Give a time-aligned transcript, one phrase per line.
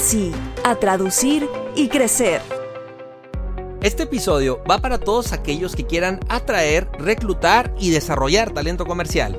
[0.00, 0.32] sí,
[0.64, 2.40] a traducir y crecer.
[3.80, 9.38] Este episodio va para todos aquellos que quieran atraer, reclutar y desarrollar talento comercial.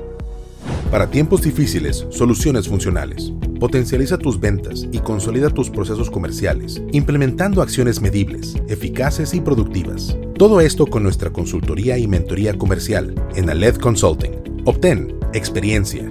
[0.90, 3.32] Para tiempos difíciles, soluciones funcionales.
[3.60, 10.16] Potencializa tus ventas y consolida tus procesos comerciales, implementando acciones medibles, eficaces y productivas.
[10.38, 14.62] Todo esto con nuestra consultoría y mentoría comercial en Aled Consulting.
[14.64, 16.10] Obtén experiencia,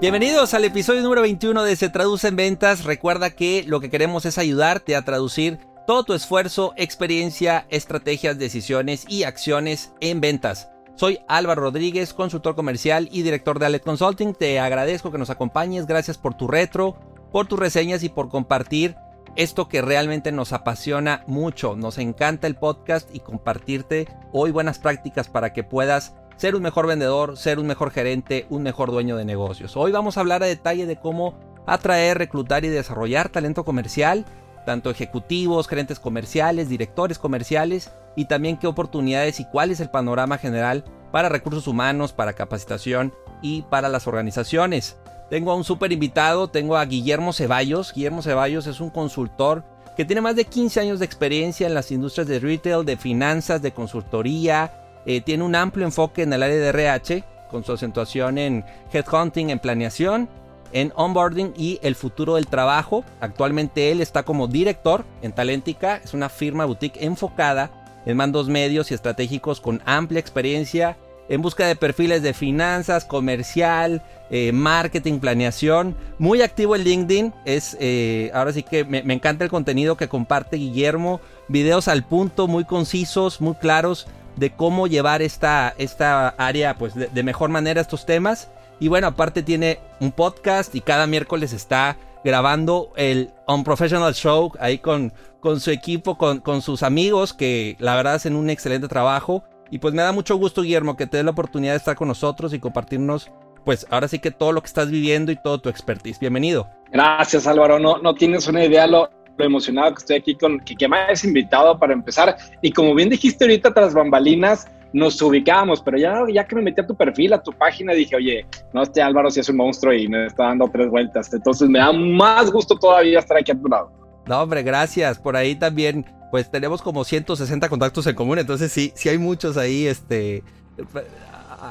[0.00, 2.84] Bienvenidos al episodio número 21 de Se Traduce en Ventas.
[2.84, 9.04] Recuerda que lo que queremos es ayudarte a traducir todo tu esfuerzo, experiencia, estrategias, decisiones
[9.08, 10.68] y acciones en ventas.
[10.96, 14.34] Soy Álvaro Rodríguez, consultor comercial y director de Alet Consulting.
[14.34, 15.86] Te agradezco que nos acompañes.
[15.86, 16.96] Gracias por tu retro,
[17.30, 18.96] por tus reseñas y por compartir
[19.36, 21.76] esto que realmente nos apasiona mucho.
[21.76, 26.86] Nos encanta el podcast y compartirte hoy buenas prácticas para que puedas ser un mejor
[26.86, 29.76] vendedor, ser un mejor gerente, un mejor dueño de negocios.
[29.76, 31.34] Hoy vamos a hablar a detalle de cómo
[31.66, 34.24] atraer, reclutar y desarrollar talento comercial,
[34.66, 40.38] tanto ejecutivos, gerentes comerciales, directores comerciales y también qué oportunidades y cuál es el panorama
[40.38, 44.96] general para recursos humanos, para capacitación y para las organizaciones.
[45.30, 47.92] Tengo a un súper invitado, tengo a Guillermo Ceballos.
[47.94, 49.64] Guillermo Ceballos es un consultor
[49.96, 53.62] que tiene más de 15 años de experiencia en las industrias de retail, de finanzas,
[53.62, 58.38] de consultoría, eh, tiene un amplio enfoque en el área de RH, con su acentuación
[58.38, 60.28] en headhunting, en planeación,
[60.72, 63.04] en onboarding y el futuro del trabajo.
[63.20, 67.70] Actualmente él está como director en Talentica, es una firma boutique enfocada
[68.06, 70.96] en mandos medios y estratégicos con amplia experiencia
[71.28, 75.96] en busca de perfiles de finanzas, comercial, eh, marketing, planeación.
[76.18, 77.32] Muy activo en LinkedIn.
[77.44, 81.20] Es, eh, ahora sí que me, encanta el contenido que comparte Guillermo.
[81.48, 87.22] Videos al punto, muy concisos, muy claros de cómo llevar esta, esta área pues de,
[87.22, 88.50] mejor manera estos temas.
[88.80, 94.78] Y bueno, aparte tiene un podcast y cada miércoles está grabando el Unprofessional Show ahí
[94.78, 99.44] con, con su equipo, con, con sus amigos que la verdad hacen un excelente trabajo.
[99.70, 102.08] Y pues me da mucho gusto, Guillermo, que te dé la oportunidad de estar con
[102.08, 103.30] nosotros y compartirnos,
[103.64, 106.18] pues ahora sí que todo lo que estás viviendo y todo tu expertise.
[106.18, 106.68] Bienvenido.
[106.92, 107.78] Gracias, Álvaro.
[107.78, 111.24] No, no tienes una idea lo, lo emocionado que estoy aquí con que, me hayas
[111.24, 112.36] invitado para empezar.
[112.62, 116.80] Y como bien dijiste ahorita, tras bambalinas, nos ubicamos, pero ya, ya que me metí
[116.80, 119.92] a tu perfil, a tu página, dije, oye, no, este Álvaro sí es un monstruo
[119.92, 121.32] y me está dando tres vueltas.
[121.32, 123.90] Entonces me da más gusto todavía estar aquí a tu lado.
[124.26, 125.18] No, hombre, gracias.
[125.18, 129.56] Por ahí también, pues tenemos como 160 contactos en común, entonces sí, sí hay muchos
[129.56, 130.42] ahí, este,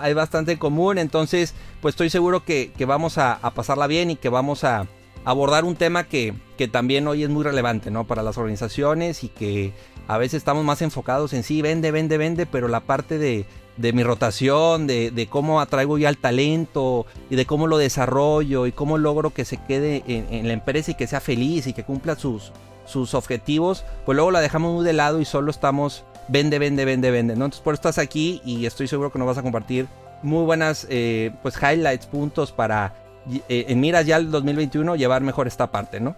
[0.02, 4.16] hay bastante en común, entonces, pues estoy seguro que, que vamos a pasarla bien y
[4.18, 4.86] que vamos a,
[5.26, 8.06] abordar un tema que, que, también hoy es muy relevante, ¿no?
[8.06, 9.74] Para las organizaciones y que
[10.08, 13.46] a veces estamos más enfocados en sí, vende, vende, vende, pero la parte de,
[13.78, 18.68] de mi rotación, de, de, cómo atraigo yo al talento y de cómo lo desarrollo
[18.68, 21.74] y cómo logro que se quede en, en, la empresa y que sea feliz y
[21.74, 22.52] que cumpla sus,
[22.86, 27.12] sus objetivos, pues luego la dejamos muy de lado y solo estamos vende, vende, vende,
[27.12, 27.46] vende, ¿no?
[27.46, 29.88] Entonces por eso estás aquí y estoy seguro que nos vas a compartir
[30.22, 33.03] muy buenas eh, pues highlights, puntos para
[33.50, 36.16] eh, en miras ya el 2021 llevar mejor esta parte, ¿no?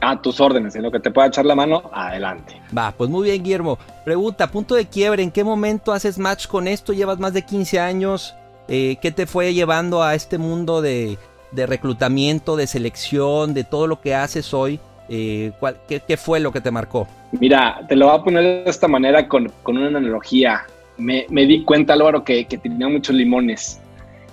[0.00, 2.60] A tus órdenes, en lo que te pueda echar la mano, adelante.
[2.76, 3.78] Va, pues muy bien, Guillermo.
[4.04, 6.92] Pregunta, punto de quiebre, ¿en qué momento haces match con esto?
[6.92, 8.34] Llevas más de 15 años.
[8.68, 11.16] Eh, ¿Qué te fue llevando a este mundo de,
[11.52, 14.80] reclutamiento, de selección, de todo lo que haces hoy?
[15.08, 15.52] Eh,
[15.88, 17.06] qué, fue lo que te marcó?
[17.32, 20.66] Mira, te lo voy a poner de esta manera con, una analogía.
[20.98, 23.80] Me, di cuenta, Álvaro, que, que tenía muchos limones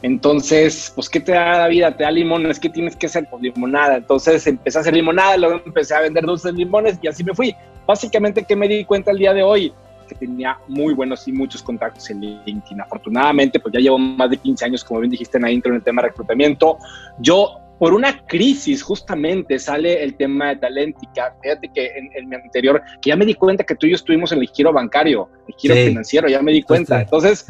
[0.03, 1.95] entonces, pues, ¿qué te da la vida?
[1.95, 3.25] Te da limones, ¿qué tienes que hacer?
[3.29, 3.95] Pues limonada.
[3.95, 7.33] Entonces empecé a hacer limonada, luego empecé a vender dulces de limones y así me
[7.33, 7.55] fui.
[7.87, 9.73] Básicamente, ¿qué me di cuenta el día de hoy?
[10.05, 12.81] que tenía muy buenos y muchos contactos en LinkedIn.
[12.81, 15.77] Afortunadamente, pues ya llevo más de 15 años, como bien dijiste en la intro, en
[15.77, 16.77] el tema de reclutamiento.
[17.19, 21.35] Yo por una crisis justamente sale el tema de Talentica.
[21.41, 24.31] Fíjate que en, mi anterior, que ya me di cuenta que tú y yo estuvimos
[24.31, 27.01] en el giro bancario, el giro financiero, ya me di cuenta.
[27.01, 27.45] Entonces,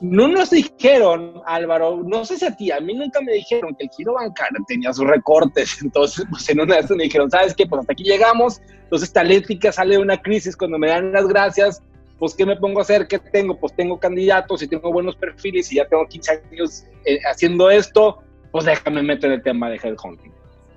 [0.00, 3.84] no nos dijeron, Álvaro, no sé si a ti, a mí nunca me dijeron que
[3.84, 5.78] el giro bancario tenía sus recortes.
[5.82, 7.66] Entonces, pues en una de estas me dijeron, ¿sabes qué?
[7.66, 8.60] Pues hasta aquí llegamos.
[8.84, 11.82] Entonces, Talentica sale de una crisis cuando me dan las gracias
[12.18, 13.06] pues ¿qué me pongo a hacer?
[13.06, 13.58] ¿Qué tengo?
[13.58, 18.22] Pues tengo candidatos y tengo buenos perfiles y ya tengo 15 años eh, haciendo esto,
[18.54, 20.30] pues déjame meter el tema de headhunting.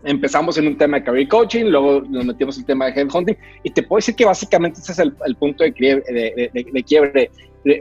[0.04, 3.38] Empezamos en un tema de career coaching, luego nos metimos en el tema de headhunting
[3.62, 7.30] y te puedo decir que básicamente ese es el, punto de, quiebre.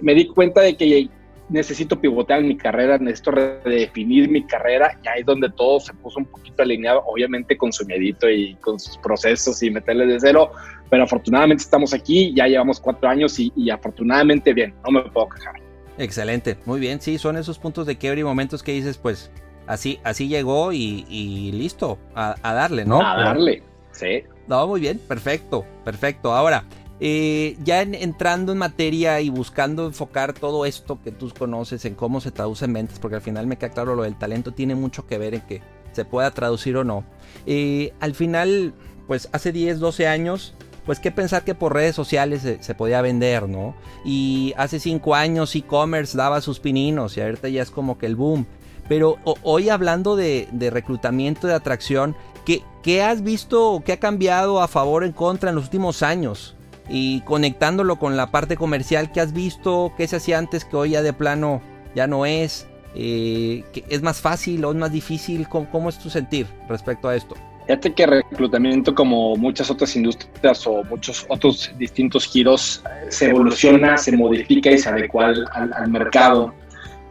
[0.02, 1.08] Me di cuenta de que
[1.48, 6.18] necesito pivotear mi carrera, necesito redefinir mi carrera y ahí es donde todo se puso
[6.18, 10.52] un poquito alineado, obviamente con su medito y con sus procesos y meterle de cero,
[10.90, 15.30] pero afortunadamente estamos aquí, ya llevamos cuatro años y, y afortunadamente bien, no me puedo
[15.30, 15.54] quejar.
[15.96, 19.30] Excelente, muy bien, sí, son esos puntos de quiebre y momentos que dices, pues
[19.66, 23.00] así, así llegó y, listo, a, darle, ¿no?
[23.00, 24.24] A darle, sí.
[24.46, 26.34] No, muy bien, perfecto, perfecto.
[26.34, 26.64] Ahora,
[26.98, 32.20] eh, ya entrando en materia y buscando enfocar todo esto que tú conoces en cómo
[32.20, 35.06] se traduce en ventas, porque al final me queda claro lo del talento tiene mucho
[35.06, 37.04] que ver en que se pueda traducir o no.
[37.46, 38.72] Eh, al final,
[39.06, 40.54] pues hace 10, 12 años,
[40.86, 43.74] pues qué pensar que por redes sociales se, se podía vender, ¿no?
[44.04, 48.16] Y hace 5 años e-commerce daba sus pininos y ahorita ya es como que el
[48.16, 48.46] boom.
[48.88, 54.68] Pero hoy hablando de, reclutamiento, de atracción, ¿qué, ¿qué, has visto qué ha cambiado a
[54.68, 56.54] favor o en contra en los últimos años?
[56.88, 59.92] Y conectándolo con la parte comercial, ¿qué has visto?
[59.96, 61.60] ¿Qué se hacía antes que hoy ya de plano
[61.94, 62.68] ya no es?
[62.94, 65.48] Eh, ¿Es más fácil o es más difícil?
[65.48, 67.34] ¿Cómo, es tu sentir respecto a esto?
[67.66, 74.16] Fíjate que reclutamiento, como muchas otras industrias o muchos otros distintos giros, se evoluciona, se
[74.16, 76.54] modifica y se adecua al mercado.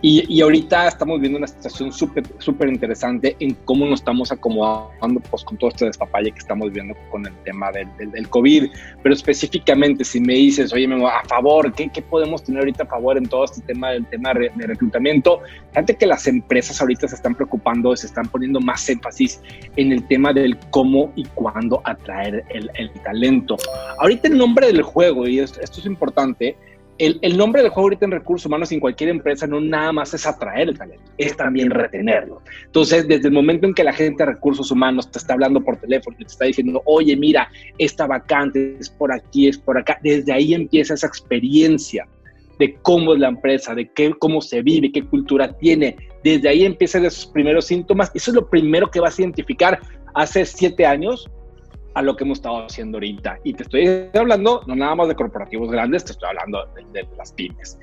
[0.01, 5.43] Y, ahorita estamos viendo una situación súper súper interesante en cómo nos estamos acomodando pues,
[5.43, 8.69] con todo este despapalle que estamos viendo con el tema del, del, COVID.
[9.01, 12.87] Pero específicamente, si me dices, oye, Memo, a favor, ¿qué, ¿qué, podemos tener ahorita a
[12.87, 15.41] favor en todo este tema del tema de, reclutamiento?
[15.71, 19.41] Fíjate que las empresas ahorita se están preocupando, se están poniendo más énfasis
[19.75, 23.57] en el tema del cómo y cuándo atraer el, el talento.
[23.99, 26.55] Ahorita el nombre del juego, y esto, esto es importante,
[26.97, 30.25] el, nombre del juego ahorita en recursos humanos en cualquier empresa no nada más es
[30.25, 32.41] atraer el talento, es también retenerlo.
[32.65, 35.77] Entonces, desde el momento en que la gente de recursos humanos te está hablando por
[35.77, 40.31] teléfono te está diciendo, oye, mira, esta vacante es por aquí, es por acá, desde
[40.31, 42.07] ahí empieza esa experiencia
[42.59, 45.97] de cómo es la empresa, de qué, cómo se vive, qué cultura tiene.
[46.23, 48.11] Desde ahí empiezan esos primeros síntomas.
[48.13, 49.79] Eso es lo primero que vas a identificar.
[50.13, 51.29] Hace siete años
[51.95, 53.39] a lo que hemos estado haciendo ahorita.
[53.43, 57.31] Y te estoy hablando no nada más de corporativos grandes, te estoy hablando de, las
[57.33, 57.79] pymes.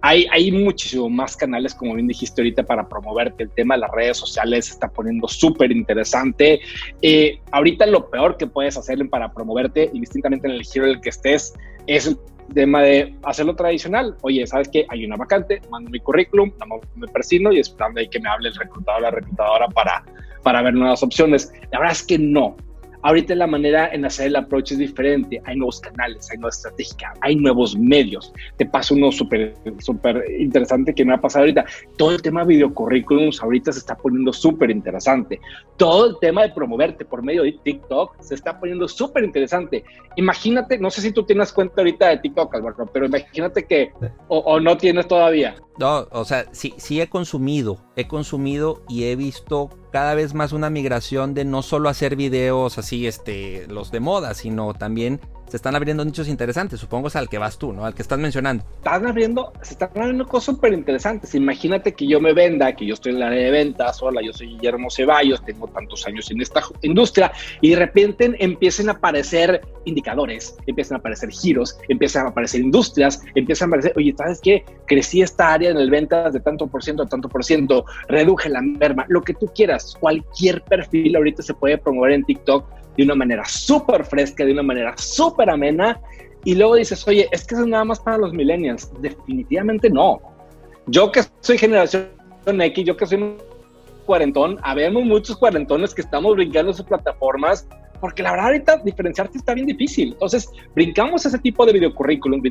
[0.00, 3.44] Hay, hay muchísimo más canales, como bien dijiste ahorita, para promoverte.
[3.44, 6.60] El tema de las redes sociales se está poniendo súper interesante.
[7.02, 11.00] Eh, ahorita lo peor que puedes hacer para promoverte, indistintamente en el giro en el
[11.00, 11.54] que estés,
[11.86, 12.18] es el
[12.54, 14.16] tema de hacerlo tradicional.
[14.22, 14.86] Oye, ¿sabes qué?
[14.88, 16.50] Hay una vacante, mando mi currículum,
[16.96, 20.04] me persino y esperando ahí que me hable el reclutador o la reclutadora para,
[20.42, 21.52] para ver nuevas opciones.
[21.70, 22.56] La verdad es que no.
[23.02, 25.40] Ahorita la manera en hacer el approach es diferente.
[25.44, 28.32] Hay nuevos canales, hay nueva estrategia, hay nuevos medios.
[28.56, 31.64] Te paso uno súper súper interesante que me ha pasado ahorita.
[31.96, 35.40] Todo el tema de videocurrículums ahorita se está poniendo súper interesante.
[35.76, 39.84] Todo el tema de promoverte por medio de TikTok se está poniendo súper interesante.
[40.16, 43.90] Imagínate, no sé si tú tienes cuenta ahorita de TikTok, Alberto, pero imagínate que,
[44.28, 45.54] o, o no tienes todavía.
[45.78, 50.52] No, o sea, sí, sí he consumido, he consumido y he visto cada vez más
[50.52, 55.20] una migración de no solo hacer videos así, este, los de moda, sino también
[55.52, 56.80] se están abriendo nichos interesantes.
[56.80, 57.84] Supongo es al que vas tú, ¿no?
[57.84, 58.64] Al que estás mencionando.
[58.78, 61.34] Están abriendo, se están abriendo cosas súper interesantes.
[61.34, 64.32] Imagínate que yo me venda, que yo estoy en la área de ventas, hola, yo
[64.32, 69.60] soy Guillermo Ceballos, tengo tantos años en esta industria, y de repente empiecen a aparecer
[69.84, 74.64] indicadores, empiezan a aparecer giros, empiezan a aparecer industrias, empiezan a aparecer, oye, ¿sabes qué?
[74.86, 78.48] Crecí esta área en el ventas de tanto por ciento a tanto por ciento, reduje
[78.48, 82.64] la merma, lo que tú quieras, cualquier perfil ahorita se puede promover en TikTok
[82.96, 86.00] de una manera súper fresca, de una manera súper amena,
[86.44, 88.90] y luego dices, oye, es que eso es nada más para los millennials.
[89.00, 90.20] Definitivamente no.
[90.86, 92.08] Yo que soy generación
[92.46, 93.36] X, yo que soy un
[94.04, 97.68] cuarentón, habemos muchos cuarentones que estamos brincando sus plataformas,
[98.00, 100.14] porque la verdad ahorita diferenciarte está bien difícil.
[100.14, 102.42] Entonces, brincamos ese tipo de videocurrículum,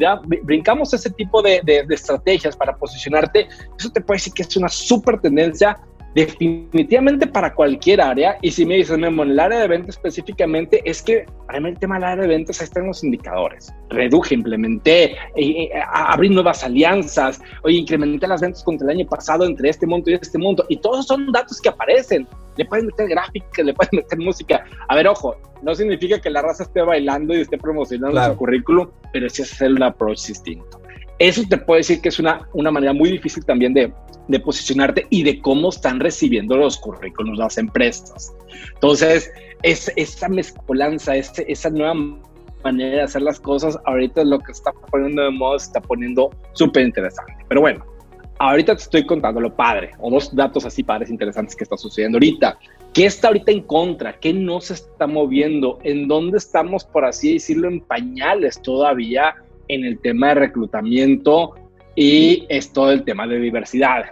[0.44, 3.50] brincamos ese tipo de, de, de estrategias para posicionarte.
[3.78, 5.78] Eso te puede decir que es una súper tendencia
[6.14, 8.38] definitivamente para cualquier área.
[8.42, 11.70] Y si me dices, Memo, en el área de ventas específicamente, es que para mí
[11.70, 13.74] el tema del área de ventas ahí están los indicadores.
[13.90, 19.46] Reduje, implementé, eh, eh, abrí nuevas alianzas, oye, incrementé las ventas contra el año pasado
[19.46, 20.66] entre este monto y este monto.
[20.70, 22.28] Y todos son datos que aparecen.
[22.58, 24.66] Le pueden meter gráficas, le pueden meter música.
[24.88, 28.90] A ver, ojo, no significa que la raza esté bailando y esté promocionando su currículum,
[29.14, 30.82] pero sí es hacer un approach distinto.
[31.20, 33.94] Eso te puede decir que es una, una manera muy difícil también de,
[34.28, 38.34] de posicionarte y de cómo están recibiendo los currículos las empresas.
[38.74, 39.32] Entonces,
[39.64, 41.96] es, esa mezcolanza, esa nueva
[42.64, 45.82] manera de hacer las cosas, ahorita es lo que está poniendo de moda, se está
[45.82, 47.34] poniendo súper interesante.
[47.48, 47.84] Pero bueno,
[48.40, 52.18] ahorita te estoy contando lo padre, o dos datos así padres interesantes que está sucediendo
[52.18, 52.58] ahorita.
[52.94, 54.20] ¿Qué está ahorita en contra?
[54.20, 55.80] ¿Qué no se está moviendo?
[55.84, 59.36] ¿En dónde estamos, por así decirlo, en pañales todavía
[59.68, 61.56] en el tema de reclutamiento
[61.96, 64.06] y es todo el tema de diversidad,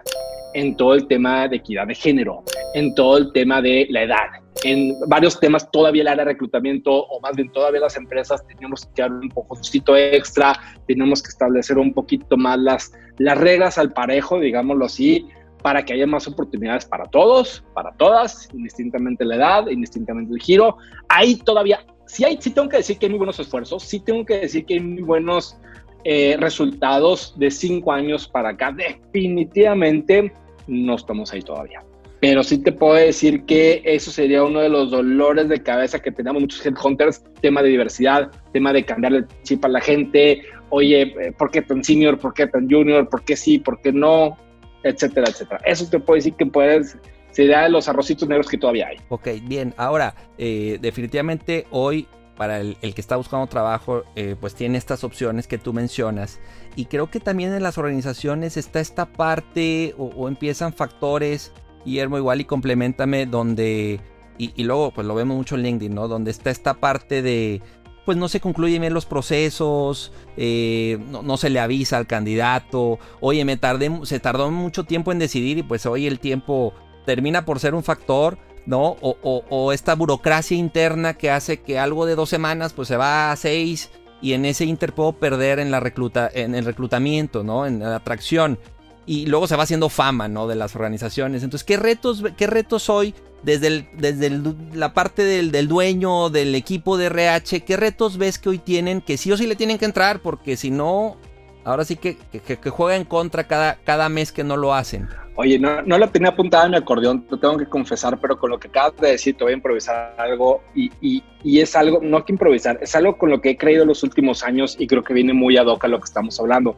[0.54, 2.44] en todo el tema de equidad de género,
[2.74, 4.28] en todo el tema de la edad,
[4.64, 8.86] en varios temas todavía el área de reclutamiento o más bien todavía las empresas tenemos
[8.94, 13.94] que dar un poquito extra, tenemos que establecer un poquito más las, las reglas al
[13.94, 15.28] parejo, digámoslo así,
[15.62, 20.78] para que haya más oportunidades para todos, para todas, indistintamente la edad, indistintamente el giro.
[21.10, 24.26] Ahí todavía, sí, hay, sí tengo que decir que hay muy buenos esfuerzos, sí tengo
[24.26, 25.58] que decir que hay muy buenos
[26.04, 30.32] eh, resultados de cinco años para acá, definitivamente
[30.68, 31.84] no estamos ahí todavía.
[32.22, 36.12] Pero sí te puedo decir que eso sería uno de los dolores de cabeza que
[36.12, 41.02] tenemos muchos headhunters, tema de diversidad, tema de cambiar el chip a la gente, oye,
[41.02, 42.20] eh, ¿por qué tan senior?
[42.20, 43.08] ¿Por qué tan junior?
[43.08, 43.60] ¿Por qué sí?
[43.60, 44.38] ¿Por qué no?
[44.84, 45.62] Etcétera, etcétera.
[45.66, 46.98] Eso te puedo decir que puedes
[47.32, 48.98] sería de los arrocitos negros que todavía hay.
[49.10, 49.74] Ok, bien.
[49.78, 52.08] Ahora, eh, definitivamente hoy
[52.40, 56.40] para el, que está buscando trabajo, eh, pues tiene estas opciones que tú mencionas.
[56.78, 61.52] Y creo que también en las organizaciones está esta parte o, empiezan factores,
[61.84, 64.00] Guillermo igual y complementame, donde,
[64.38, 66.08] y, luego pues lo vemos mucho en LinkedIn, ¿no?
[66.08, 67.62] Donde está esta parte de,
[68.06, 73.44] pues no se concluyen bien los procesos, eh, no, se le avisa al candidato, oye,
[73.44, 76.74] me tardé, se tardó mucho tiempo en decidir y pues hoy el tiempo
[77.06, 78.38] termina por ser un factor
[78.70, 78.98] ¿no?
[79.02, 83.36] O, esta burocracia interna que hace que algo de dos semanas pues se va a
[83.36, 83.90] seis
[84.22, 87.66] y en ese inter puedo perder en, la recluta, en el reclutamiento, ¿no?
[87.66, 88.60] En la atracción.
[89.08, 90.46] Y luego se va haciendo fama, ¿no?
[90.46, 91.42] De las organizaciones.
[91.42, 94.40] Entonces, ¿qué retos, qué retos hoy desde, desde
[94.74, 99.02] la parte del, del, dueño, del equipo de RH, qué retos ves que hoy tienen
[99.02, 100.22] que sí o sí le tienen que entrar?
[100.22, 101.18] Porque si no,
[101.64, 105.10] ahora sí que, que, juega en contra cada, cada mes que no lo hacen.
[105.42, 108.50] Oye, no, no la tenía apuntada en mi acordeón, lo tengo que confesar, pero con
[108.50, 112.02] lo que acabas de decir te voy a improvisar algo y, y, y, es algo,
[112.02, 115.02] no que improvisar, es algo con lo que he creído los últimos años y creo
[115.02, 116.76] que viene muy ad hoc a lo que estamos hablando.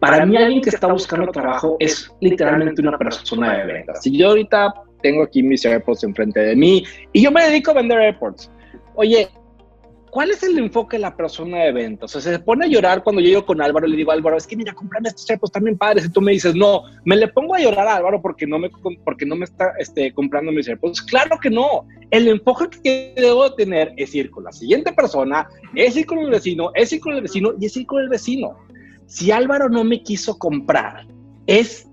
[0.00, 4.02] Para, mí alguien que está buscando trabajo es literalmente una persona de ventas.
[4.02, 7.74] Si yo ahorita tengo aquí mis AirPods enfrente de mí y yo me dedico a
[7.74, 8.50] vender AirPods,
[8.96, 9.28] oye,
[10.10, 12.14] ¿cuál es el enfoque de la persona de ventas?
[12.14, 14.36] O sea, se pone a llorar cuando yo llego con Álvaro y le digo, Álvaro,
[14.36, 16.04] es que mira, comprame estos chapos también padres.
[16.04, 18.70] Y tú me dices, no, me le pongo a llorar a Álvaro porque no me,
[19.04, 21.02] porque no me está este, comprando mis AirPods.
[21.02, 21.86] Claro que no.
[22.10, 26.30] El enfoque que debo tener es ir con la siguiente persona, es ir con el
[26.30, 28.56] vecino, es ir con el vecino y es ir con el vecino.
[29.06, 31.06] Si Álvaro no me quiso comprar,
[31.46, 31.88] es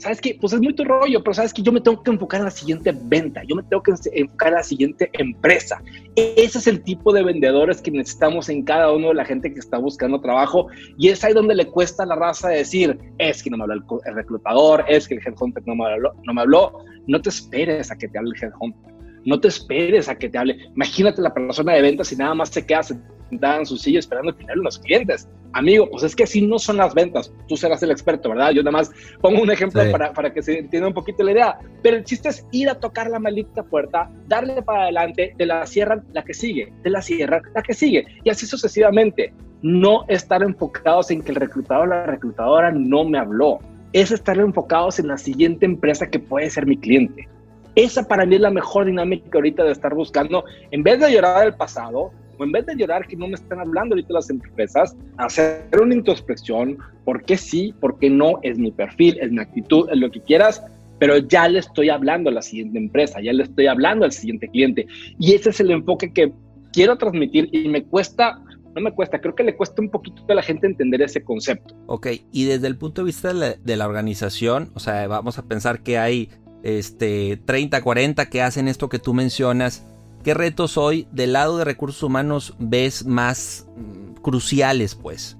[0.00, 0.36] ¿sabes qué?
[0.40, 2.50] Pues es muy tu rollo, pero sabes que yo me tengo que enfocar en la
[2.50, 5.82] siguiente venta, yo me tengo que enfocar en la siguiente empresa.
[6.16, 9.60] Ese es el tipo de vendedores que necesitamos en cada uno de la gente que
[9.60, 13.50] está buscando trabajo y es ahí donde le cuesta a la raza decir, es que
[13.50, 16.84] no me habló el, reclutador, es que el headhunter no me habló, no me habló.
[17.06, 18.92] No te esperes a que te hable el headhunter.
[19.24, 20.56] No te esperes a que te hable.
[20.74, 22.82] Imagínate la persona de ventas y nada más se queda
[23.30, 26.76] sentada en su silla esperando que los clientes amigo, pues es que así no son
[26.76, 27.32] las ventas.
[27.48, 28.50] Tú serás el experto, ¿verdad?
[28.50, 31.58] Yo nada más pongo un ejemplo para, para, que se entienda un poquito la idea.
[31.82, 35.66] Pero el chiste es ir a tocar la maldita puerta, darle para adelante, te la
[35.66, 38.06] cierran la que sigue, te la cierran la que sigue.
[38.24, 39.32] Y así sucesivamente.
[39.62, 43.58] No estar enfocados en que el reclutador o la reclutadora no me habló.
[43.92, 47.28] Es estar enfocados en la siguiente empresa que puede ser mi cliente.
[47.74, 51.44] Esa para mí es la mejor dinámica ahorita de estar buscando, en vez de llorar
[51.44, 52.10] del pasado,
[52.44, 56.78] en vez de llorar que no me están hablando ahorita las empresas, hacer una introspección,
[57.04, 60.20] por qué sí, por qué no, es mi perfil, es mi actitud, es lo que
[60.20, 60.62] quieras,
[60.98, 64.48] pero ya le estoy hablando a la siguiente empresa, ya le estoy hablando al siguiente
[64.48, 64.86] cliente.
[65.18, 66.32] Y ese es el enfoque que
[66.72, 68.42] quiero transmitir y me cuesta,
[68.74, 71.74] no me cuesta, creo que le cuesta un poquito a la gente entender ese concepto.
[71.86, 75.82] Ok, y desde el punto de vista de la, organización, o sea, vamos a pensar
[75.82, 76.28] que hay
[76.62, 79.86] este 30, 40 que hacen esto que tú mencionas
[80.22, 85.38] ¿Qué retos hoy del lado de recursos humanos ves más mm, cruciales, pues?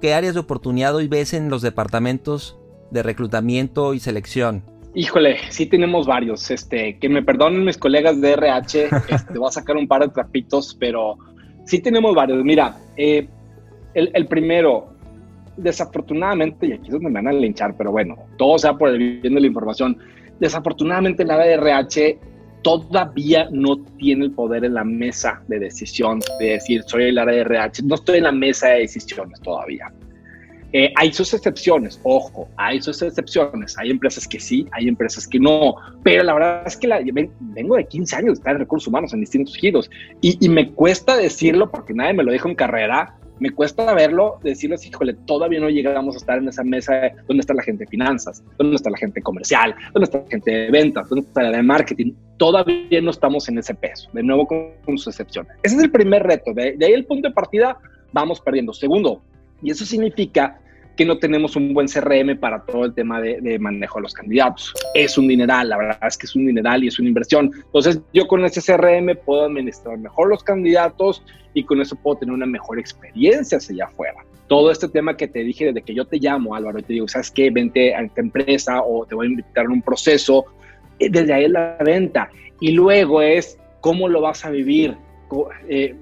[0.00, 2.58] ¿Qué, áreas de oportunidad hoy ves en los departamentos
[2.90, 4.64] de reclutamiento y selección?
[4.96, 6.50] Híjole, sí tenemos varios.
[6.50, 10.08] Este, que me perdonen mis colegas de RH, este, voy a sacar un par de
[10.08, 11.16] trapitos, pero
[11.64, 12.42] sí tenemos varios.
[12.42, 13.28] Mira, eh,
[13.94, 14.94] el, el, primero,
[15.56, 19.20] desafortunadamente, y aquí es donde me van a linchar, pero bueno, todo sea por el
[19.20, 19.96] bien de la información.
[20.40, 22.31] Desafortunadamente, la de RH
[22.62, 27.34] todavía no tiene el poder en la mesa de decisión de decir soy el área
[27.34, 29.92] de RH, no estoy en la mesa de decisiones todavía.
[30.74, 33.76] Eh, hay sus excepciones, ojo, hay sus excepciones.
[33.78, 35.76] Hay empresas que sí, hay empresas que no.
[36.02, 37.00] Pero la verdad es que la,
[37.40, 39.90] vengo de 15 años de estar en recursos humanos en distintos giros
[40.20, 43.16] y, y, me cuesta decirlo porque nadie me lo dijo en carrera.
[43.42, 47.12] Me cuesta verlo, decirlo así, híjole, todavía no llegamos a estar en esa mesa de
[47.26, 50.48] dónde está la gente de finanzas, dónde está la gente comercial, dónde está la gente
[50.48, 52.12] de ventas, dónde está la de marketing.
[52.36, 55.56] Todavía no estamos en ese peso, de nuevo con, con sus excepciones.
[55.64, 56.54] Ese es el primer reto.
[56.54, 57.76] De, de ahí el punto de partida,
[58.12, 58.72] vamos perdiendo.
[58.72, 59.20] Segundo,
[59.60, 60.60] y eso significa
[60.96, 64.72] que no tenemos un buen CRM para todo el tema de, manejo de los candidatos.
[64.94, 67.50] Es un dineral, la verdad es que es un dineral y es una inversión.
[67.54, 71.22] Entonces yo con ese CRM puedo administrar mejor los candidatos
[71.54, 74.24] y con eso puedo tener una mejor experiencia hacia allá afuera.
[74.48, 77.08] Todo este tema que te dije desde que yo te llamo, Álvaro, y te digo,
[77.08, 77.50] ¿sabes qué?
[77.50, 80.44] Vente a esta empresa o te voy a invitar a un proceso.
[80.98, 82.30] Eh, desde ahí es la venta.
[82.60, 84.96] Y luego es cómo lo vas a vivir.
[85.68, 85.94] Eh,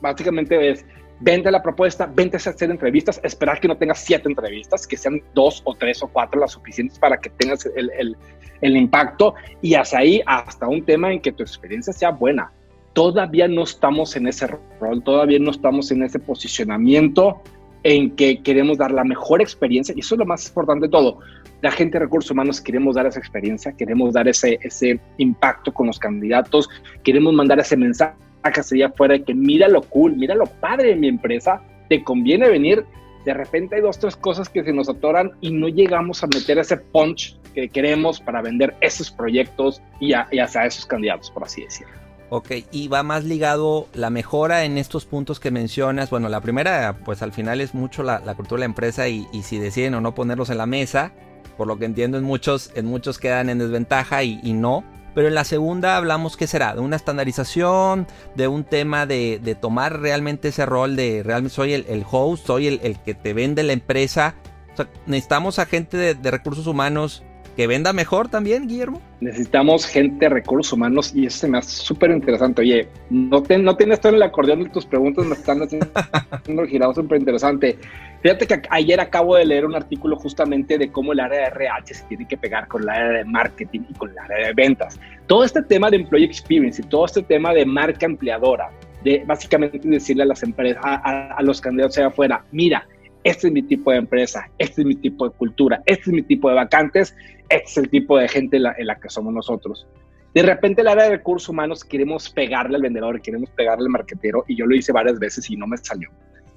[0.00, 0.84] básicamente es
[1.20, 5.22] vente la propuesta, vente a hacer entrevistas, esperar que no tengas siete entrevistas, que sean
[5.32, 8.16] dos o tres o cuatro las suficientes para que tengas el, el,
[8.60, 12.52] el impacto y hasta ahí, hasta un tema en que tu experiencia sea buena.
[12.94, 14.46] Todavía no estamos en ese
[14.80, 17.42] rol, todavía no estamos en ese posicionamiento
[17.82, 21.18] en que queremos dar la mejor experiencia y eso es lo más importante de todo.
[21.60, 25.86] La gente de recursos humanos queremos dar esa experiencia, queremos dar ese, ese impacto con
[25.86, 26.68] los candidatos,
[27.02, 31.08] queremos mandar ese mensaje allá afuera que mira lo cool, mira lo padre de mi
[31.08, 32.84] empresa, te conviene venir.
[33.24, 36.58] De repente hay dos, tres cosas que se nos atoran y no llegamos a meter
[36.58, 41.44] ese punch que queremos para vender esos proyectos y, a, y hacia esos candidatos, por
[41.44, 42.03] así decirlo.
[42.30, 46.10] Ok, y va más ligado la mejora en estos puntos que mencionas.
[46.10, 49.58] Bueno, la primera, pues al final es mucho la, cultura de la empresa y, si
[49.58, 51.12] deciden o no ponerlos en la mesa.
[51.56, 54.84] Por lo que entiendo, en muchos, en muchos quedan en desventaja y, no.
[55.14, 56.74] Pero en la segunda hablamos, ¿qué será?
[56.74, 61.72] De una estandarización, de un tema de, de tomar realmente ese rol de realmente soy
[61.72, 64.34] el, host, soy el, el, que te vende la empresa.
[64.72, 67.22] O sea, necesitamos a gente de recursos humanos
[67.56, 69.00] que venda mejor también, Guillermo.
[69.20, 72.62] Necesitamos gente recursos humanos y eso se me hace súper interesante.
[72.62, 76.66] Oye, no, te, no tienes todo en el acordeón de tus preguntas, me están haciendo
[76.66, 77.78] girado súper interesante.
[78.22, 81.94] Fíjate que ayer acabo de leer un artículo justamente de cómo el área de RH
[81.94, 84.98] se tiene que pegar con el área de marketing y con el área de ventas.
[85.26, 88.70] Todo este tema de employee experience y todo este tema de marca empleadora,
[89.04, 92.86] de básicamente decirle a las empresas, a los candidatos allá afuera, mira,
[93.24, 96.22] este es mi tipo de empresa, este es mi tipo de cultura, este es mi
[96.22, 97.16] tipo de vacantes,
[97.48, 99.86] este es el tipo de gente en la, que somos nosotros.
[100.34, 104.44] De repente el área de recursos humanos queremos pegarle al vendedor, queremos pegarle al marquetero
[104.46, 106.10] y yo lo hice varias veces y no me salió.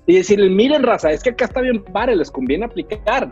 [0.06, 3.32] Y decirle, miren raza, es que acá está bien padre, les conviene aplicar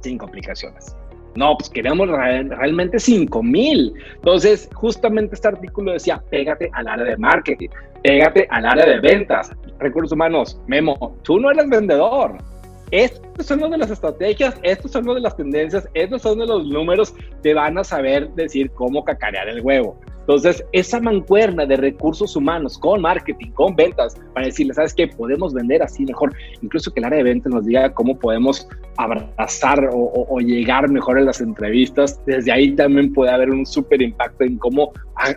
[0.00, 0.94] sin complicaciones.
[1.36, 3.94] No, pues queremos realmente 5 mil.
[4.16, 7.68] Entonces, justamente este artículo decía, pégate al área de marketing,
[8.02, 10.60] pégate al área de ventas, recursos humanos.
[10.66, 12.38] Memo, tú no eres vendedor,
[12.90, 16.46] estos son uno de las estrategias, estos son uno de las tendencias, estos son de
[16.46, 19.98] los números que van a saber decir cómo cacarear el huevo.
[20.28, 25.08] Entonces, esa mancuerna de recursos humanos con marketing, con ventas, para decirle, ¿sabes qué?
[25.08, 26.34] Podemos vender así mejor.
[26.60, 30.90] Incluso que el área de ventas nos diga cómo podemos abrazar o, o, o llegar
[30.90, 32.20] mejor en las entrevistas.
[32.26, 34.92] Desde ahí también puede haber un súper impacto en cómo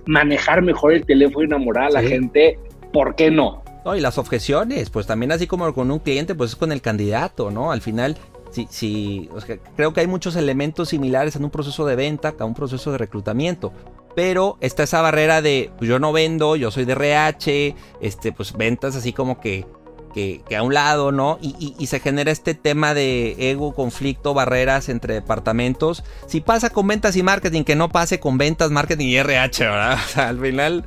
[0.07, 2.07] manejar mejor el teléfono y enamorar a la sí.
[2.07, 2.59] gente.
[2.91, 3.60] ¿Por qué no?
[3.83, 6.81] No, y las objeciones, pues también así como con un cliente, pues es con el
[6.81, 7.71] candidato, ¿no?
[7.71, 8.17] Al final,
[8.51, 12.35] sí, sí, o sea, creo que hay muchos elementos similares en un proceso de venta
[12.37, 13.73] a un proceso de reclutamiento.
[14.15, 18.53] Pero está esa barrera de pues yo no vendo, yo soy de RH, este, pues
[18.53, 19.65] ventas así como que,
[20.13, 21.37] que, a un lado, ¿no?
[21.41, 26.03] Y, y, y, se genera este tema de ego, conflicto, barreras entre departamentos.
[26.27, 29.97] Si pasa con ventas y marketing, que no pase con ventas, marketing y RH, ¿verdad?
[30.11, 30.83] O sea, al final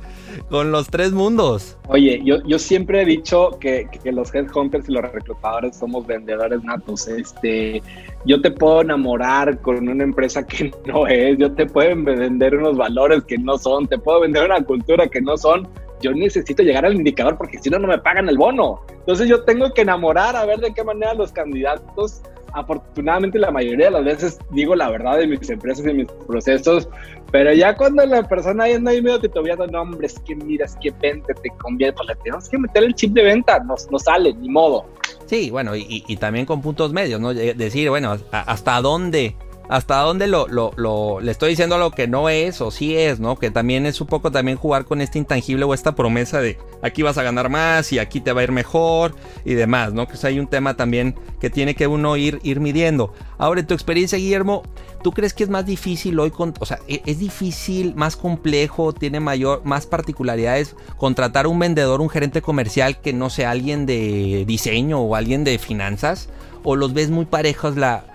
[0.49, 1.77] con los tres mundos.
[1.87, 6.63] Oye, yo, yo siempre he dicho que, que, los headhunters y los reclutadores somos vendedores
[6.63, 7.07] natos.
[7.07, 7.81] Este,
[8.25, 12.77] yo te puedo enamorar con una empresa que no es, yo te puedo vender unos
[12.77, 15.67] valores que no son, te puedo vender una cultura que no son.
[16.01, 18.81] Yo necesito llegar al indicador porque si no, no me pagan el bono.
[18.89, 22.21] Entonces yo tengo que enamorar a ver de qué manera los candidatos
[22.55, 26.87] afortunadamente la mayoría de las veces digo la verdad de mis empresas y mis procesos,
[27.31, 30.65] pero ya cuando la persona ahí anda ahí medio titubeando, no hombre, es que mira,
[30.65, 33.75] es que vente, te conviene, pues le tenemos que meter el chip de venta, no,
[33.91, 34.85] no sale, ni modo.
[35.25, 37.33] Sí, bueno, y, y, también con puntos medios, ¿no?
[37.33, 39.35] Decir, bueno, hasta dónde
[39.67, 43.37] hasta dónde lo, lo, le estoy diciendo lo que no es o sí es, ¿no?
[43.37, 47.01] Que también es un poco también jugar con este intangible o esta promesa de aquí
[47.01, 50.07] vas a ganar más y aquí te va a ir mejor y demás, ¿no?
[50.07, 53.13] Que hay un tema también que tiene que uno ir, ir midiendo.
[53.37, 54.63] Ahora, en tu experiencia, Guillermo,
[55.03, 58.93] ¿tú crees que es más difícil hoy, con, o sea, e, es difícil, más complejo,
[58.93, 64.45] tiene mayor, más particularidades contratar un vendedor, un gerente comercial que no sea alguien de
[64.47, 66.29] diseño o alguien de finanzas?
[66.63, 68.14] ¿O los ves muy parejos la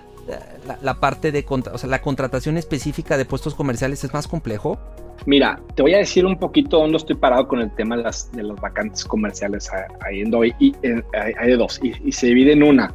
[0.82, 4.78] la, parte de o sea, la contratación específica de puestos comerciales es más complejo?
[5.26, 8.32] Mira, te voy a decir un poquito dónde estoy parado con el tema de las,
[8.32, 9.70] de las vacantes comerciales.
[10.06, 10.22] Hay,
[10.58, 10.74] y,
[11.14, 12.94] hay de dos y, y, se divide en una.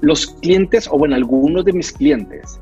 [0.00, 2.60] Los clientes, o bueno, algunos de mis clientes,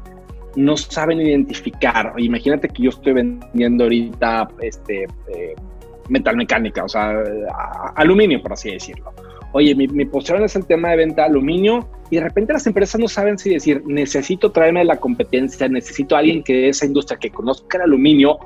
[0.57, 2.13] no saben identificar.
[2.19, 5.55] Imagínate que yo estoy vendiendo ahorita este, eh,
[6.09, 7.15] metal mecánica, o sea,
[7.95, 9.13] aluminio, por así decirlo
[9.57, 12.67] oye, mi, mi, posición es el tema de venta de aluminio y de repente las
[12.67, 16.87] empresas no saben si decir, necesito traerme la competencia, necesito a alguien que de esa
[16.87, 18.39] industria que conozca el aluminio.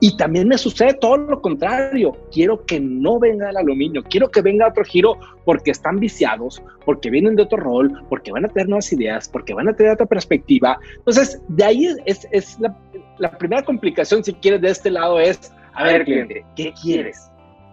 [0.00, 2.16] Y también me sucede todo lo contrario.
[2.32, 7.08] Quiero que no venga el aluminio, quiero que venga otro giro porque están viciados, porque
[7.08, 10.06] vienen de otro rol, porque van a tener nuevas ideas, porque van a tener otra
[10.06, 10.78] perspectiva.
[10.96, 12.76] Entonces, de ahí es, es la,
[13.18, 17.31] la primera complicación, si quieres, de este lado es, a ver, cliente, ¿qué quieres?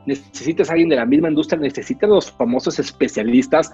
[0.09, 3.71] Necesitas a alguien de la misma industria, necesitas los famosos especialistas.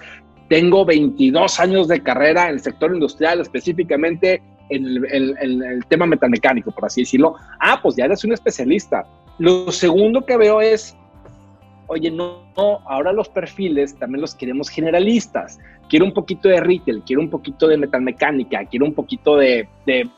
[0.50, 6.86] Tengo 22 años de carrera en el sector industrial, específicamente en el, tema metamecánico, por
[6.86, 7.36] así decirlo.
[7.60, 9.06] Ah, pues ya eres un especialista.
[9.38, 10.96] Lo segundo que veo es,
[11.88, 15.60] oye, no, ahora los perfiles también los queremos generalistas.
[15.90, 19.68] Quiero un poquito de retail, quiero un poquito de metalmecánica, quiero un poquito de,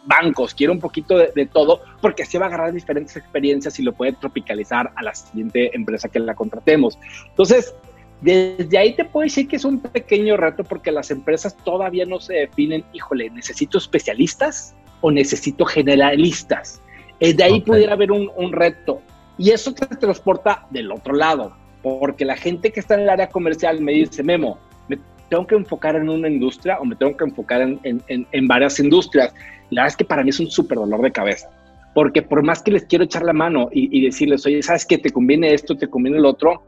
[0.06, 3.94] bancos, quiero un poquito de, todo, porque así va a agarrar diferentes experiencias y lo
[3.94, 6.98] puede tropicalizar a la siguiente empresa que la contratemos.
[7.28, 7.76] Entonces,
[8.22, 12.20] desde ahí te puedo decir que es un pequeño reto porque las empresas todavía no
[12.20, 16.82] se definen, híjole, ¿necesito especialistas o necesito generalistas?
[17.20, 19.02] De ahí pudiera haber un, un reto.
[19.38, 23.30] Y eso te transporta del otro lado, porque la gente que está en el área
[23.30, 27.26] comercial me dice, Memo, me tengo que enfocar en una industria o me tengo que
[27.26, 29.34] enfocar en, en, varias industrias.
[29.70, 31.50] La verdad es que para mí es un súper dolor de cabeza,
[31.94, 34.98] porque por más que les quiero echar la mano y, decirles, oye, ¿sabes qué?
[34.98, 36.64] Te conviene esto, te conviene el otro,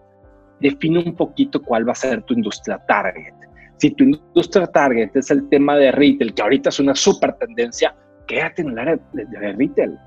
[0.59, 3.33] define un poquito cuál va a ser tu industria target.
[3.77, 7.95] Si tu industria target es el tema de retail, que ahorita es una súper tendencia,
[8.27, 9.97] quédate en el área de, de retail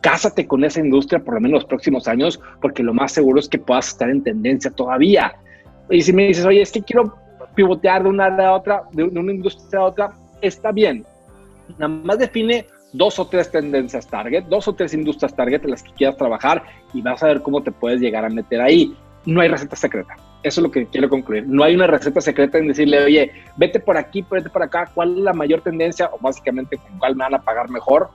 [0.00, 3.48] cásate con esa industria por lo menos los próximos años, porque lo más seguro es
[3.48, 5.34] que puedas estar en tendencia todavía.
[5.90, 7.16] Y si me dices, oye, es que quiero
[7.54, 11.04] pivotear de una a otra, de una industria a otra, está bien.
[11.78, 15.82] Nada más define dos o tres tendencias target, dos o tres industrias target en las
[15.82, 16.62] que quieras trabajar
[16.94, 18.94] y vas a ver cómo te puedes llegar a meter ahí.
[19.26, 20.14] No hay receta secreta.
[20.42, 21.46] Eso es lo que quiero concluir.
[21.46, 25.18] No hay una receta secreta en decirle, oye, vete por aquí, vete por acá, ¿cuál
[25.18, 26.08] es la mayor tendencia?
[26.12, 28.10] O básicamente, ¿con cuál me van a pagar mejor?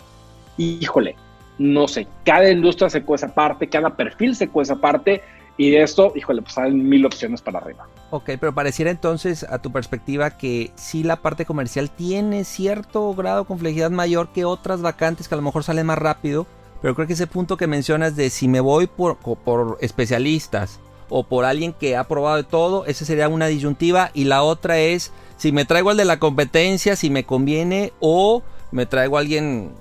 [0.58, 1.16] Híjole,
[1.58, 5.22] no sé, cada industria se cuece aparte, cada perfil se cuece aparte
[5.56, 7.88] y de esto, híjole, pues salen mil opciones para arriba.
[8.10, 13.42] Ok, pero pareciera entonces a tu perspectiva que sí la parte comercial tiene cierto grado
[13.42, 16.48] de complejidad mayor que otras vacantes que a lo mejor salen más rápido,
[16.82, 21.24] pero creo que ese punto que mencionas de si me voy por, por especialistas o
[21.24, 25.12] por alguien que ha probado de todo, esa sería una disyuntiva y la otra es
[25.38, 29.72] si me traigo al de la competencia, si me conviene o me traigo a alguien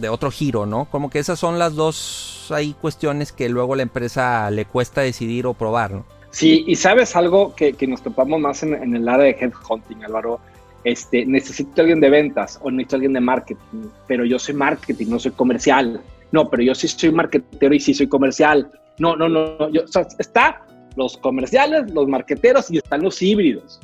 [0.00, 0.86] de otro giro, ¿no?
[0.86, 5.46] Como que esas son las dos hay cuestiones que luego la empresa le cuesta decidir
[5.46, 6.04] o probar, ¿no?
[6.30, 10.40] Sí, y sabes algo que, nos topamos más en, el área de headhunting, Álvaro.
[10.84, 15.18] Este, necesito alguien de ventas o necesito alguien de marketing, pero yo soy marketing, no
[15.18, 16.00] soy comercial.
[16.32, 18.70] No, pero yo sí soy marketero y sí soy comercial.
[18.98, 20.62] No, no, no, yo, o sea, está
[20.96, 23.80] los comerciales, los marqueteros y están los híbridos.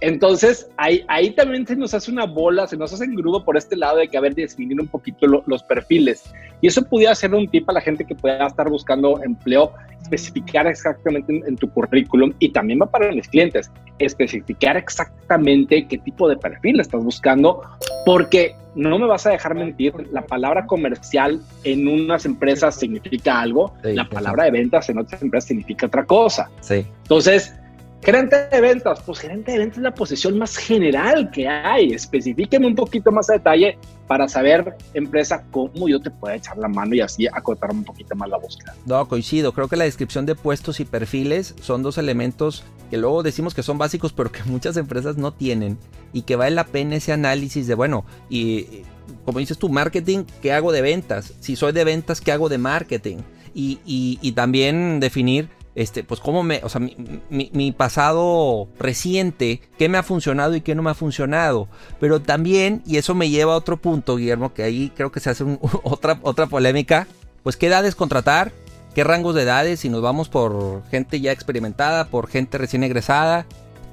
[0.00, 3.76] Entonces, ahí, ahí también se nos hace una bola, se nos hace engrudo por este
[3.76, 6.24] lado de que haber definir un poquito los perfiles.
[6.60, 10.66] Y eso pudiera ser un tip a la gente que pueda estar buscando empleo, especificar
[10.66, 16.36] exactamente en, tu currículum y también va para mis clientes, especificar exactamente qué tipo de
[16.36, 17.62] perfil estás buscando,
[18.04, 23.74] porque no me vas a dejar mentir, la palabra comercial en unas empresas significa algo,
[23.82, 26.50] la palabra de ventas en otras empresas significa otra cosa.
[26.60, 26.86] Sí.
[27.02, 27.54] Entonces,
[28.02, 31.92] Gerente de ventas, pues gerente de ventas es la posición más general que hay.
[31.92, 36.68] Especifíqueme un poquito más a detalle para saber, empresa, cómo yo te puedo echar la
[36.68, 38.74] mano y así acotar un poquito más la búsqueda.
[38.84, 39.52] No, coincido.
[39.52, 43.64] Creo que la descripción de puestos y perfiles son dos elementos que luego decimos que
[43.64, 45.76] son básicos, pero que muchas empresas no tienen
[46.12, 48.82] y que vale la pena ese análisis de, bueno, y
[49.24, 51.34] como dices tú, marketing, ¿qué hago de ventas?
[51.40, 53.18] Si soy de ventas, ¿qué hago de marketing?
[53.54, 59.90] Y, y, y también definir este, pues cómo me, o sea, mi, pasado reciente, qué
[59.90, 61.68] me ha funcionado y qué no me ha funcionado.
[62.00, 65.30] Pero también, y eso me lleva a otro punto, Guillermo, que ahí creo que se
[65.30, 65.44] hace
[65.84, 67.06] otra, otra polémica,
[67.42, 68.52] pues qué edades contratar,
[68.94, 73.46] qué rangos de edades, si nos vamos por gente ya experimentada, por gente recién egresada.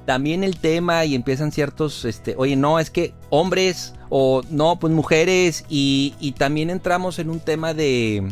[0.06, 4.92] También el tema y empiezan ciertos, este, oye, no, es que hombres o no, pues
[4.92, 8.22] mujeres y, y también entramos en un tema de,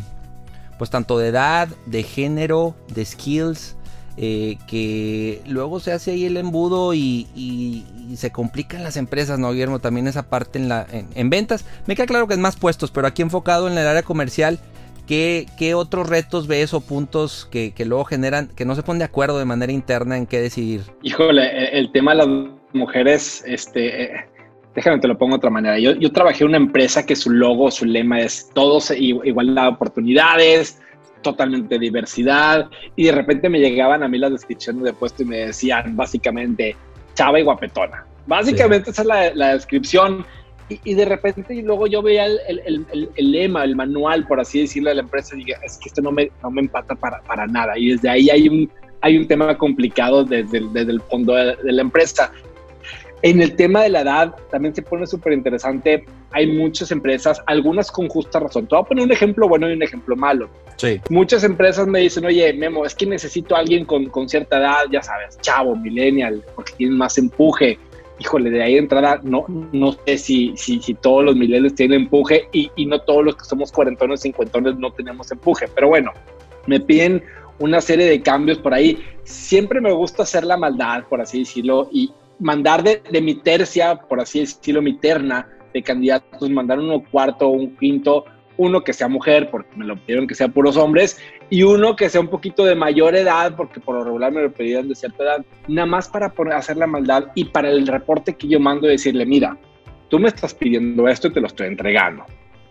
[0.83, 3.77] pues tanto de edad, de género, de skills,
[4.17, 7.85] eh, que luego se hace ahí el embudo y,
[8.17, 9.79] se complican las empresas, ¿no, Guillermo?
[9.79, 11.63] También esa parte en, la, en, ventas.
[11.87, 14.59] Me queda claro que es más puestos, pero aquí enfocado en el área comercial,
[15.07, 19.05] ¿qué, qué otros retos ves o puntos que, luego generan, que no se ponen de
[19.05, 20.81] acuerdo de manera interna en qué decidir?
[21.01, 22.27] Híjole, el tema de las
[22.73, 24.03] mujeres, este...
[24.03, 24.32] Eh,
[24.75, 25.79] déjame te lo pongo de otra manera.
[25.79, 29.67] Yo, yo trabajé en una empresa que su logo, su lema es todos igualdad de
[29.69, 30.79] oportunidades,
[31.21, 32.69] totalmente diversidad.
[32.95, 36.75] Y de repente me llegaban a mí las descripciones de puesto y me decían básicamente
[37.15, 38.05] chava y guapetona.
[38.25, 40.25] Básicamente esa es la, descripción.
[40.69, 44.61] Y, de repente y luego yo veía el, el, el, lema, el manual, por así
[44.61, 47.21] decirlo, de la empresa y dije, es que esto no me, no me empata para,
[47.21, 47.77] para nada.
[47.77, 51.81] Y desde ahí hay un, hay un tema complicado desde, desde el fondo de, la
[51.81, 52.31] empresa.
[53.23, 56.05] En el tema de la edad también se pone súper interesante.
[56.31, 58.67] Hay muchas empresas, algunas con justa razón.
[58.67, 60.49] Te voy a poner un ejemplo bueno y un ejemplo malo.
[60.75, 60.99] Sí.
[61.09, 64.83] Muchas empresas me dicen, oye, Memo, es que necesito a alguien con, con cierta edad,
[64.91, 67.79] ya sabes, chavo, millennial, porque tienen más empuje.
[68.19, 72.01] Híjole, de ahí de entrada, no, no sé si, si, si todos los millennials tienen
[72.01, 75.69] empuje y, y no todos los que somos cuarentones, cincuentones no tenemos empuje.
[75.73, 76.11] Pero bueno,
[76.67, 77.23] me piden
[77.59, 79.01] una serie de cambios por ahí.
[79.23, 82.11] Siempre me gusta hacer la maldad, por así decirlo, y,
[82.43, 87.47] mandar de, de, mi tercia, por así decirlo, mi terna de candidatos, mandar uno cuarto
[87.47, 88.25] un quinto,
[88.57, 92.09] uno que sea mujer, porque me lo pidieron que sea puros hombres, y uno que
[92.09, 95.23] sea un poquito de mayor edad, porque por lo regular me lo pedían de cierta
[95.23, 98.87] edad, nada más para poner, hacer la maldad y para el reporte que yo mando
[98.87, 99.57] decirle, mira,
[100.09, 102.25] tú me estás pidiendo esto y te lo estoy entregando,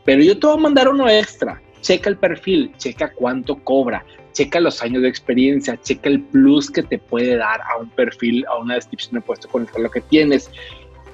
[0.05, 4.61] pero yo te voy a mandar uno extra, checa el perfil, checa cuánto cobra, checa
[4.61, 8.59] los años de experiencia, checa el plus que te puede dar a un perfil, a
[8.59, 10.51] una descripción de puesto con lo que tienes.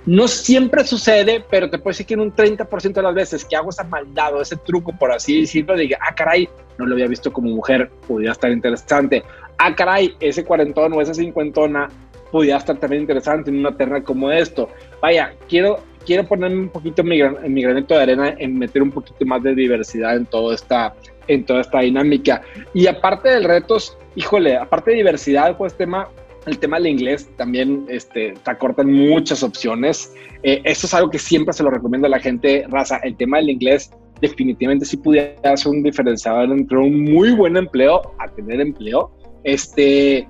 [0.07, 3.57] No siempre sucede, pero te puedo decir que en un 30% de las veces que
[3.57, 7.07] hago esa maldad o ese truco, por así decirlo, diga, ah, caray, no lo había
[7.07, 9.22] visto como mujer, podría estar interesante.
[9.59, 11.90] Ah, caray, ese cuarentón o esa cincuentona
[12.31, 14.70] podría estar también interesante en una terna como esto.
[15.02, 18.90] Vaya, quiero, quiero ponerme un poquito mi, en mi granito de arena en meter un
[18.90, 20.94] poquito más de diversidad en toda esta
[21.28, 22.42] en toda esta dinámica.
[22.74, 26.08] Y aparte del retos, híjole, aparte de diversidad, pues tema,
[26.46, 30.12] el tema del inglés también este, te acortan muchas opciones.
[30.42, 32.98] Eh, eso es algo que siempre se lo recomiendo a la gente, raza.
[33.04, 38.14] El tema del inglés definitivamente sí pudiera ser un diferenciador entre un muy buen empleo
[38.18, 39.12] a tener empleo.
[39.44, 40.26] Este,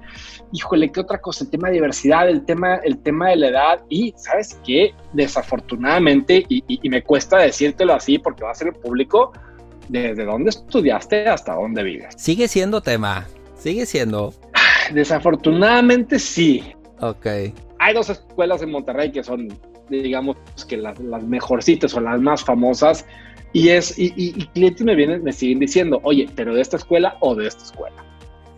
[0.52, 1.44] híjole, ¿qué otra cosa?
[1.44, 4.94] El tema de diversidad, el tema, el tema de la edad y, ¿sabes qué?
[5.12, 9.32] Desafortunadamente, y, y me cuesta decírtelo así porque va a ser el público,
[9.88, 12.14] desde dónde estudiaste hasta dónde vives.
[12.16, 14.34] Sigue siendo tema, sigue siendo.
[14.92, 16.62] Desafortunadamente sí.
[17.00, 17.26] Ok.
[17.78, 19.48] Hay dos escuelas en Monterrey que son,
[19.88, 20.36] digamos,
[20.68, 23.06] que las, las mejorcitas o las más famosas.
[23.52, 27.16] Y es, y, y, clientes me vienen, me siguen diciendo, oye, pero de esta escuela
[27.20, 27.96] o de esta escuela.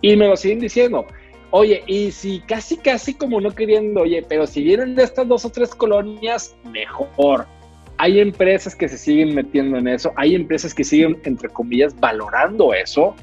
[0.01, 1.07] Y me lo siguen diciendo.
[1.53, 5.45] Oye, y si casi, casi como no queriendo, oye, pero si vienen de estas dos
[5.45, 7.47] o tres colonias, mejor
[8.01, 12.73] hay empresas que se siguen metiendo en eso, hay empresas que siguen, entre comillas, valorando
[12.73, 13.15] eso.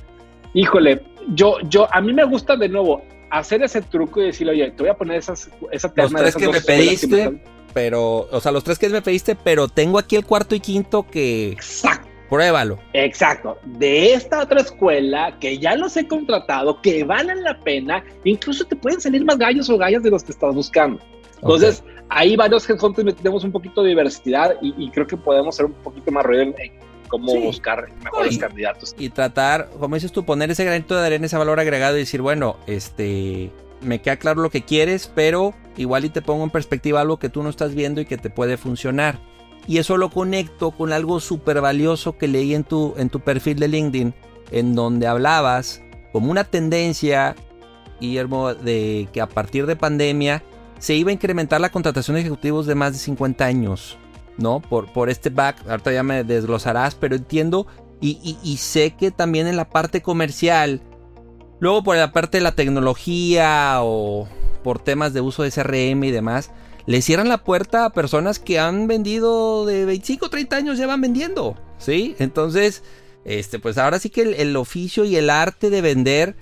[0.53, 4.71] Híjole, yo, yo, a mí me gusta de nuevo hacer ese truco y decirle, oye,
[4.71, 7.41] te voy a poner esas, esa terna Los tres que me pediste,
[7.73, 11.07] pero, o sea, los tres que me pediste, pero tengo aquí el cuarto y quinto
[11.09, 11.53] que...
[11.53, 12.06] Exacto.
[12.29, 12.77] Pruébalo.
[12.93, 13.57] Exacto.
[13.63, 18.75] De esta otra escuela que ya los he contratado, que valen la pena, incluso te
[18.75, 20.99] pueden salir más gallos o gallas de los que estás buscando.
[21.41, 25.73] Entonces, ahí varios headhunters tenemos un poquito de diversidad y, creo que podemos ser un
[25.73, 26.55] poquito más ruido en,
[27.07, 28.95] cómo buscar mejores candidatos.
[28.97, 32.21] Y tratar, como dices tú, poner ese granito de arena, ese valor agregado y decir,
[32.21, 37.01] bueno, este, me queda claro lo que quieres, pero igual y te pongo en perspectiva
[37.01, 39.19] algo que tú no estás viendo y que te puede funcionar.
[39.67, 43.59] Y eso lo conecto con algo súper valioso que leí en tu, en tu perfil
[43.59, 44.13] de LinkedIn,
[44.51, 45.81] en donde hablabas
[46.13, 47.35] como una tendencia,
[47.99, 50.41] Guillermo, de que a partir de pandemia
[50.79, 53.97] se iba a incrementar la contratación de ejecutivos de más de 50 años,
[54.37, 54.61] ¿no?
[54.61, 57.67] Por, por este back, ahorita ya me desglosarás, pero entiendo
[57.99, 60.81] y, sé que también en la parte comercial,
[61.59, 64.27] luego por la parte de la tecnología o
[64.63, 66.51] por temas de uso de CRM y demás,
[66.87, 70.87] le cierran la puerta a personas que han vendido de 25 o 30 años, ya
[70.87, 72.15] van vendiendo, ¿sí?
[72.17, 72.81] Entonces,
[73.25, 76.35] este, pues ahora sí que el oficio y el arte de vender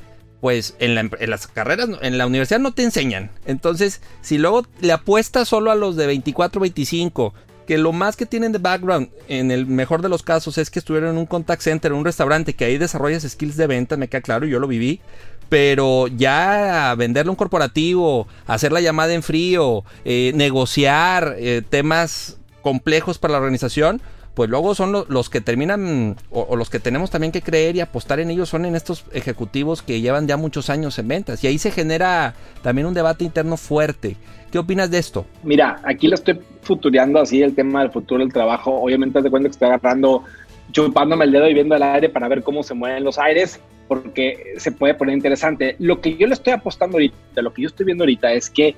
[0.45, 3.31] pues en, las carreras, en la universidad no te enseñan.
[3.45, 7.33] Entonces, si luego le apuestas solo a los de 24, 25,
[7.65, 10.77] que lo más que tienen de background, en el mejor de los casos, es que
[10.77, 14.07] estuvieron en un contact center, en un restaurante, que ahí desarrollas skills de venta, me
[14.07, 15.01] queda claro, yo lo viví.
[15.49, 23.19] Pero ya venderle un corporativo, hacer la llamada en frío, eh, negociar eh, temas complejos
[23.19, 24.01] para la organización,
[24.35, 28.19] pues luego son los que terminan o, los que tenemos también que creer y apostar
[28.19, 31.57] en ellos son en estos ejecutivos que llevan ya muchos años en ventas y ahí
[31.57, 34.17] se genera también un debate interno fuerte.
[34.51, 35.25] ¿Qué opinas de esto?
[35.43, 38.71] Mira, aquí lo estoy futureando así el tema del futuro del trabajo.
[38.73, 40.23] Obviamente te cuenta que estoy agarrando,
[40.71, 44.55] chupándome el dedo y viendo el aire para ver cómo se mueven los aires porque
[44.57, 45.75] se puede poner interesante.
[45.79, 48.75] Lo que yo le estoy apostando ahorita, lo que yo estoy viendo ahorita es que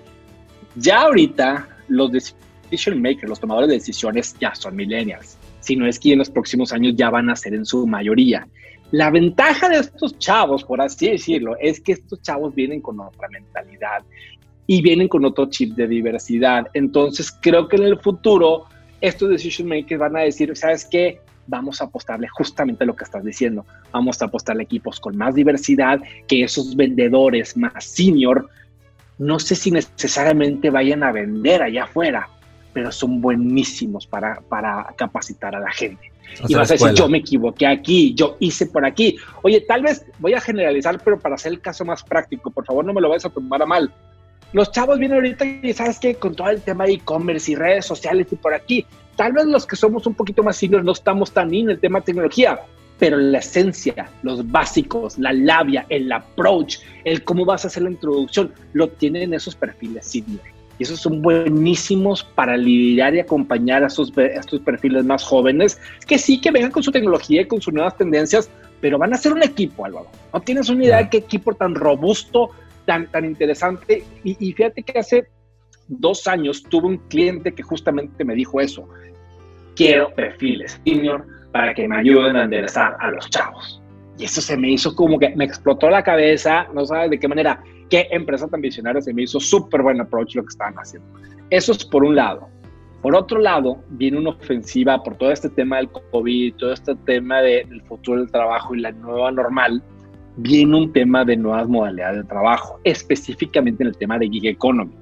[0.76, 6.14] ya ahorita los decision makers, los tomadores de decisiones ya son millennials sino es que
[6.14, 8.48] en los próximos años ya van a ser en su mayoría.
[8.92, 13.28] La ventaja de estos chavos, por así decirlo, es que estos chavos vienen con otra
[13.28, 14.02] mentalidad
[14.66, 16.68] y vienen con otro chip de diversidad.
[16.74, 18.64] Entonces, creo que en el futuro
[19.02, 21.20] estos decision makers van a decir, ¿sabes qué?
[21.48, 23.66] Vamos a apostarle justamente lo que estás diciendo.
[23.92, 28.50] Vamos a apostarle equipos con más diversidad, que esos vendedores más senior,
[29.18, 32.30] no sé si necesariamente vayan a vender allá afuera,
[32.74, 36.12] pero son buenísimos para, para capacitar a la gente.
[36.48, 39.18] y vas a decir, yo me equivoqué aquí, yo hice por aquí.
[39.42, 42.86] Oye, tal vez voy a generalizar, pero para hacer el caso más práctico, por favor
[42.86, 43.92] no me lo vayas a tomar a mal.
[44.54, 47.86] Los chavos vienen ahorita y sabes que con todo el tema de e-commerce y redes
[47.86, 48.86] sociales y por aquí,
[49.18, 52.00] tal vez los que somos un poquito más seniors no estamos tan en el tema
[52.00, 52.62] de tecnología,
[53.00, 57.92] pero la esencia, los básicos, la labia, el approach, el cómo vas a hacer la
[57.92, 60.42] introducción, lo tienen esos perfiles senior.
[60.80, 66.20] Y esos son buenísimos para lidiar y acompañar a estos, estos perfiles más jóvenes, que
[66.20, 68.50] sí que vengan con su tecnología y con sus nuevas tendencias,
[68.80, 70.08] pero van a ser un equipo, Álvaro.
[70.32, 72.52] No tienes una idea de qué equipo tan robusto,
[72.86, 74.04] tan, tan interesante.
[74.24, 75.28] Y, y fíjate que hace
[75.88, 78.88] dos años tuve un cliente que justamente me dijo eso.
[79.76, 83.82] Quiero perfiles senior para que me ayuden a enderezar a los chavos.
[84.18, 87.28] Y eso se me hizo como que me explotó la cabeza, no sabes de qué
[87.28, 91.08] manera qué empresa tan visionaria se me hizo súper buen approach lo que estaban haciendo.
[91.50, 92.50] Eso es por un lado.
[93.02, 97.42] Por otro lado, viene una ofensiva por todo este tema del COVID, todo este tema
[97.42, 99.84] del futuro del trabajo y la nueva normal,
[100.38, 104.94] viene un tema de nuevas modalidades de trabajo, específicamente en el tema de gig economy.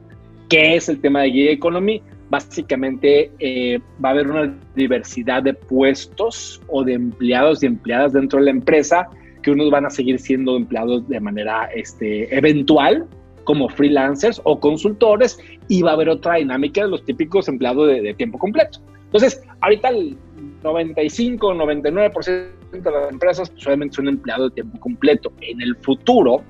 [0.50, 2.02] ¿Qué es el tema de gig economy?
[2.30, 8.40] Básicamente eh, va a haber una diversidad de puestos o de empleados y empleadas dentro
[8.40, 9.08] de la empresa
[9.42, 13.08] que unos van a seguir siendo empleados de manera este, eventual,
[13.44, 18.14] como freelancers o consultores, y va a haber otra dinámica de los típicos empleados de,
[18.16, 18.80] tiempo completo.
[19.06, 20.18] Entonces, ahorita el
[20.64, 25.32] 95, 99% de las empresas obviamente son empleados de tiempo completo.
[25.42, 26.42] En el futuro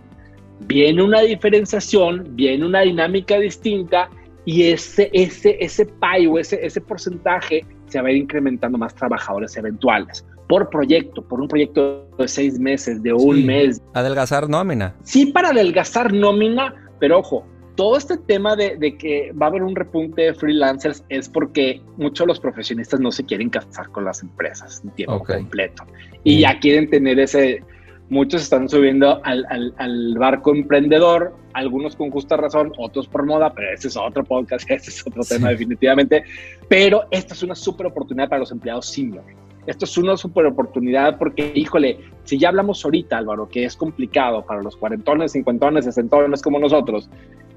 [0.62, 4.10] viene una diferenciación, viene una dinámica distinta
[4.46, 8.94] y ese, ese, ese pay o ese, ese porcentaje se va a ir incrementando más
[8.96, 13.82] trabajadores eventuales por proyecto, por un proyecto de seis meses, de un mes.
[13.94, 14.96] Adelgazar nómina.
[15.04, 19.76] Sí, para adelgazar nómina, pero ojo, todo este tema de, que va a haber un
[19.76, 24.22] repunte de freelancers es porque muchos de los profesionistas no se quieren casar con las
[24.22, 25.84] empresas en tiempo completo
[26.24, 27.63] y ya quieren tener ese.
[28.10, 29.46] Muchos están subiendo al,
[29.78, 34.65] al, barco emprendedor, algunos con justa razón, otros por moda, pero ese es otro podcast,
[34.70, 36.24] ese es otro tema definitivamente.
[36.70, 39.24] Pero esta es una súper oportunidad para los empleados senior
[39.68, 44.46] esto es una super oportunidad porque, híjole, si ya hablamos ahorita, Álvaro, que es complicado
[44.46, 47.10] para los cuarentones, cincuentones, sesentones como nosotros,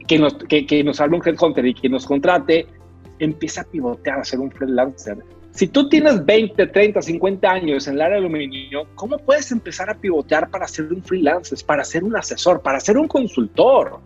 [0.06, 2.66] que nos, que, que nos hable un headhunter y que nos contrate,
[3.18, 5.18] empieza a pivotear, a ser un freelancer.
[5.50, 9.90] Si tú tienes 20, 30, 50 años en el área de aluminio, ¿cómo puedes empezar
[9.90, 13.98] a pivotear para ser un freelancer, para ser un asesor, para ser un consultor?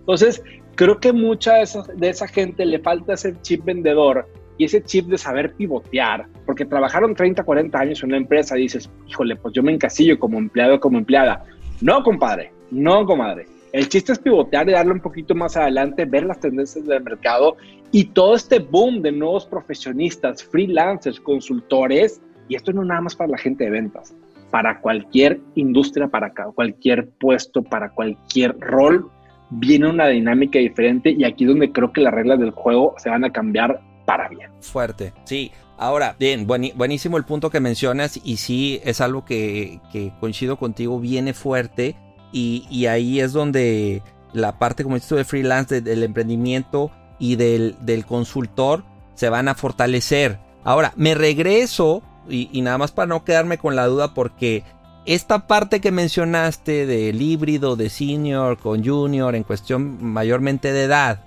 [0.00, 0.42] Entonces,
[0.74, 5.18] creo que mucha de esa, gente le falta ese chip vendedor y ese chip de
[5.18, 9.72] saber pivotear, porque trabajaron 30, 40 años en una empresa, dices, híjole, pues yo me
[9.72, 11.44] encasillo como empleado, como empleada.
[11.80, 13.46] No, compadre, no, comadre.
[13.72, 17.56] El chiste es pivotear y darle un poquito más adelante, ver las tendencias del mercado
[17.92, 22.20] y todo este boom de nuevos profesionistas, freelancers, consultores.
[22.48, 24.14] Y esto no nada más para la gente de ventas,
[24.50, 29.10] para cualquier industria, para cualquier puesto, para cualquier rol,
[29.50, 33.10] viene una dinámica diferente y aquí es donde creo que las reglas del juego se
[33.10, 34.50] van a cambiar para bien.
[34.60, 35.52] Fuerte, sí.
[35.76, 39.80] Ahora, bien, buenísimo el punto que mencionas y sí es algo que,
[40.18, 41.94] coincido contigo, viene fuerte
[42.32, 44.02] y, ahí es donde
[44.32, 49.48] la parte, como dices tú, de freelance, del emprendimiento y del, del, consultor se van
[49.48, 50.38] a fortalecer.
[50.64, 54.64] Ahora, me regreso y, nada más para no quedarme con la duda porque
[55.06, 61.20] esta parte que mencionaste del híbrido de senior con junior en cuestión mayormente de edad,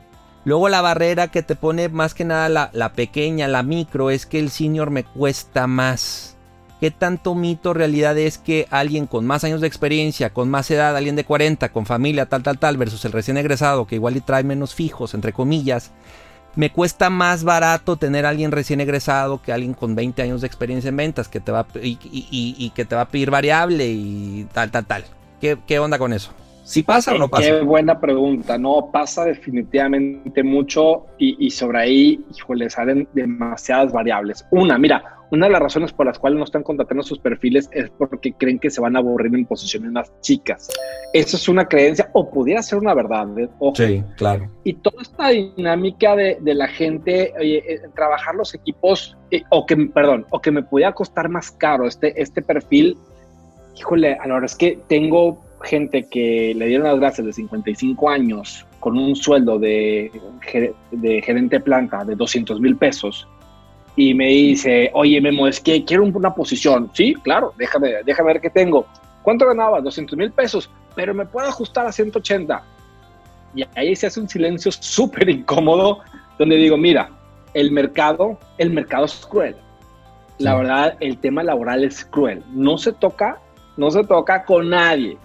[0.45, 4.25] luego la barrera que te pone más que nada la, la pequeña, la micro, es
[4.25, 6.30] que el senior me cuesta más.
[6.81, 10.97] ¿Qué tanto mito realidad es que alguien con más años de experiencia, con más edad,
[10.97, 14.21] alguien de 40, con familia, tal, tal, tal, versus el recién egresado, que igual y
[14.21, 15.91] trae menos fijos, entre comillas,
[16.55, 20.47] me cuesta más barato tener a alguien recién egresado que alguien con 20 años de
[20.47, 24.71] experiencia en ventas que te va y, que te va a pedir variable y tal,
[24.71, 25.03] tal, tal.
[25.39, 26.31] ¿Qué, qué onda con eso?
[26.63, 27.43] ¿Sí pasa o no pasa?
[27.43, 28.57] Qué buena pregunta.
[28.57, 34.45] No, pasa definitivamente mucho y, sobre ahí, híjole, salen demasiadas variables.
[34.49, 37.89] Una, mira, una de las razones por las cuales no están contratando sus perfiles es
[37.97, 40.69] porque creen que se van a aburrir en posiciones más chicas.
[41.13, 43.27] Eso es una creencia o pudiera ser una verdad.
[43.39, 43.49] ¿eh?
[43.73, 44.49] Sí, claro.
[44.65, 49.77] Y toda esta dinámica de, la gente, oye, eh, trabajar los equipos, eh, o que,
[49.77, 52.97] perdón, o que me pudiera costar más caro este, este perfil,
[53.77, 58.65] híjole, a la es que tengo gente que le dieron las gracias de 55 años
[58.81, 60.11] con un sueldo de,
[60.91, 63.27] de gerente de planta de 200 mil pesos
[63.95, 66.89] y me dice, oye Memo, es que quiero una posición.
[66.93, 68.85] Sí, claro, déjame, déjame ver qué tengo.
[69.21, 69.81] ¿Cuánto ganaba?
[69.81, 72.63] 200 mil pesos, pero me puedo ajustar a 180.
[73.55, 75.99] Y ahí se hace un silencio súper incómodo
[76.39, 77.09] donde digo, mira,
[77.53, 79.55] el mercado, el mercado es cruel.
[80.37, 82.43] La verdad, el tema laboral es cruel.
[82.51, 83.39] No se toca,
[83.77, 85.17] no se toca con nadie.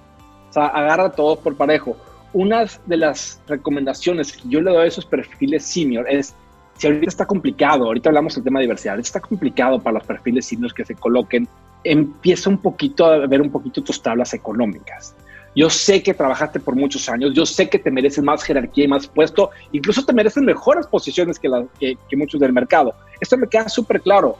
[0.51, 1.97] O sea, agarra a todos por parejo.
[2.33, 6.35] Una de las recomendaciones que yo le doy a esos perfiles senior es
[6.77, 10.47] si ahorita está complicado, ahorita hablamos del tema de diversidad, está complicado para los perfiles
[10.47, 11.49] seniors que se coloquen,
[11.85, 15.15] empieza un poquito a ver un poquito tus tablas económicas.
[15.55, 18.89] Yo sé que trabajaste por muchos años, yo sé que te mereces más jerarquía y
[18.89, 21.49] más puesto, incluso te mereces mejores posiciones que,
[21.81, 22.95] que muchos del mercado.
[23.21, 24.37] Esto me queda súper claro.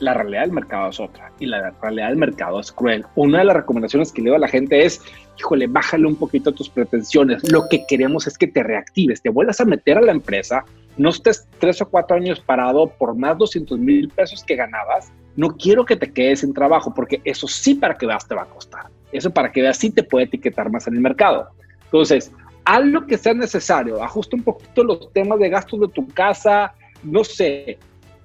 [0.00, 3.04] La realidad del mercado es otra y la realidad del mercado es cruel.
[3.14, 5.00] Una de las recomendaciones que le doy a la gente es,
[5.38, 7.48] híjole, bájale un poquito tus pretensiones.
[7.52, 10.64] Lo que queremos es que te reactives, te vuelvas a meter a la empresa,
[10.96, 15.48] no estés tres o cuatro años parado por más 200 mil pesos que ganabas, no
[15.56, 18.46] quiero que te quedes sin trabajo, porque eso sí para que veas te va a
[18.46, 18.86] costar.
[19.12, 21.48] Eso para que veas sí te puede etiquetar más en el mercado.
[21.84, 22.32] Entonces,
[22.64, 26.74] haz lo que sea necesario, ajusta un poquito los temas de gastos de tu casa,
[27.02, 27.78] no sé,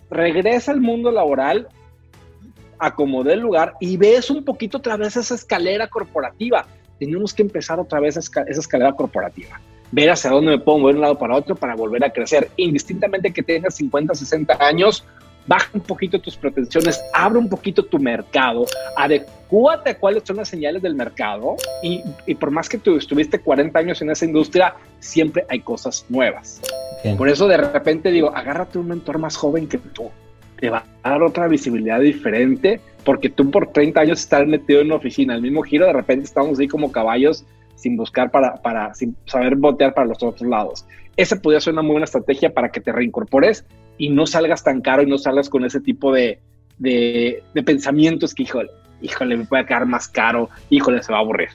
[0.10, 1.68] regresa al mundo laboral,
[2.78, 6.66] acomode el lugar y ves un poquito otra vez esa escalera corporativa.
[7.00, 9.60] Tenemos que empezar otra vez esa escalera corporativa
[9.92, 12.50] ver hacia dónde me puedo mover de un lado para otro para volver a crecer.
[12.58, 15.06] Indistintamente que tengas 50, 60 años,
[15.48, 18.66] baja un poquito tus pretensiones, abre un poquito tu mercado,
[18.98, 22.02] adecúate a cuáles son las señales del mercado y,
[22.36, 26.62] por más que tú estuviste 40 años en esa industria, siempre hay cosas nuevas.
[27.18, 30.10] Por eso de repente digo, agárrate un mentor más joven que tú,
[30.60, 34.88] te va a dar otra visibilidad diferente, porque tú por 30 años estás metido en
[34.88, 37.46] una oficina, el mismo giro, de repente estamos ahí como caballos
[37.76, 40.86] sin buscar para, para sin saber botear para los otros lados.
[41.18, 43.66] Esa podría ser una muy buena estrategia para que te reincorpores
[43.98, 46.40] y no salgas tan caro y no salgas con ese tipo de,
[46.78, 48.70] de, pensamientos que, híjole,
[49.02, 51.50] híjole, me puede quedar más caro, híjole, se va a aburrir.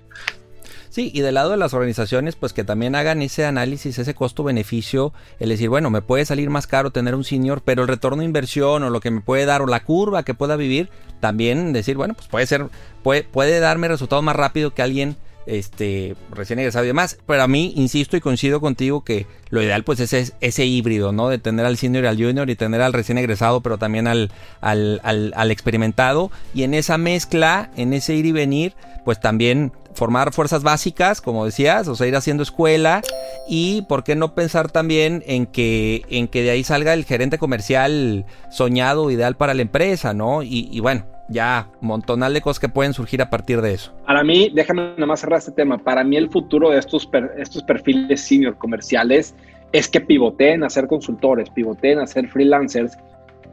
[0.88, 5.12] Sí, y del lado de las organizaciones, pues que también hagan ese análisis, ese costo-beneficio,
[5.38, 8.24] el decir, bueno, me puede salir más caro tener un senior, pero el retorno de
[8.24, 10.88] inversión o lo que me puede dar o la curva que pueda vivir,
[11.20, 12.66] también decir, bueno, pues puede ser,
[13.04, 15.16] puede, puede darme resultados más rápido que alguien
[15.50, 17.18] este, recién egresado y demás.
[17.26, 21.28] Pero a mí, insisto y coincido contigo que lo ideal pues es ese, híbrido, ¿no?
[21.28, 24.30] De tener al senior y al junior y tener al recién egresado, pero también al,
[24.60, 26.30] al, al, experimentado.
[26.54, 28.74] Y en esa mezcla, en ese ir y venir,
[29.04, 33.02] pues también formar fuerzas básicas, como decías, o sea, ir haciendo escuela
[33.48, 37.38] y por qué no pensar también en que, en que de ahí salga el gerente
[37.38, 40.44] comercial soñado, ideal para la empresa, ¿no?
[40.44, 43.92] Y, y bueno, ya montonal de cosas que pueden surgir a partir de eso.
[44.04, 47.08] Para mí, déjame nomás cerrar este tema, para mí el futuro de estos,
[47.38, 49.34] estos perfiles senior comerciales
[49.72, 52.98] es que pivoteen a ser consultores, pivoteen a ser freelancers,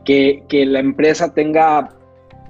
[0.03, 1.89] que, que la empresa tenga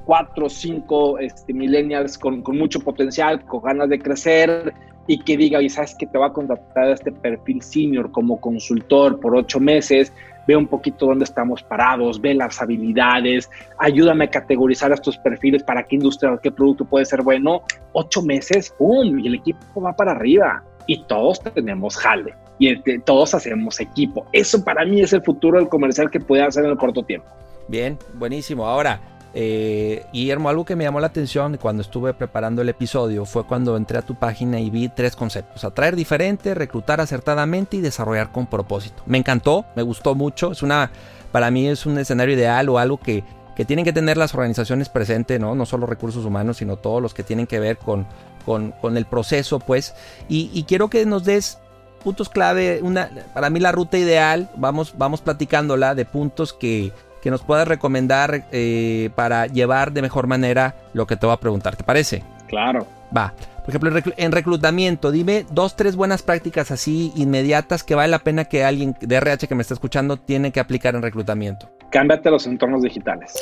[0.06, 4.74] cuatro o cinco este, millennials con, con, mucho potencial, con ganas de crecer
[5.06, 8.40] y que diga, y sabes que te va a contratar a este perfil senior como
[8.40, 10.14] consultor por ocho meses,
[10.48, 15.84] ve un poquito dónde estamos parados, ve las habilidades, ayúdame a categorizar estos perfiles para
[15.84, 17.62] qué industria, qué producto puede ser bueno.
[17.92, 19.20] Ocho meses, ¡pum!
[19.20, 20.64] Y el equipo va para arriba.
[20.88, 22.34] Y todos tenemos jale.
[22.60, 24.26] Y todos hacemos equipo.
[24.32, 27.28] Eso para mí es el futuro del comercial que puede hacer en el corto tiempo.
[27.68, 28.66] Bien, buenísimo.
[28.66, 29.00] Ahora,
[29.34, 33.78] eh, Guillermo, algo que me llamó la atención cuando estuve preparando el episodio fue cuando
[33.78, 35.64] entré a tu página y vi tres conceptos.
[35.64, 39.04] Atraer diferente, reclutar acertadamente y desarrollar con propósito.
[39.06, 40.52] Me encantó, me gustó mucho.
[40.52, 40.92] Es una,
[41.32, 43.24] para mí es un escenario ideal o algo que,
[43.56, 45.56] que tienen que tener las organizaciones presentes, ¿no?
[45.56, 48.08] No solo recursos humanos, sino todos los que tienen que ver con,
[48.46, 49.94] con, el proceso, pues.
[50.30, 51.60] Y, quiero que nos des
[52.04, 56.94] puntos clave, una, para mí la ruta ideal, vamos, vamos platicándola de puntos que,
[57.28, 61.38] que nos puedas recomendar eh, para llevar de mejor manera lo que te voy a
[61.38, 62.24] preguntar, ¿te parece?
[62.48, 62.88] Claro.
[63.16, 63.34] Va.
[63.66, 68.46] Por ejemplo, en reclutamiento, dime dos, tres buenas prácticas así inmediatas que vale la pena
[68.46, 71.68] que alguien de RH que me está escuchando tiene que aplicar en reclutamiento.
[71.90, 73.34] Cámbiate los entornos digitales.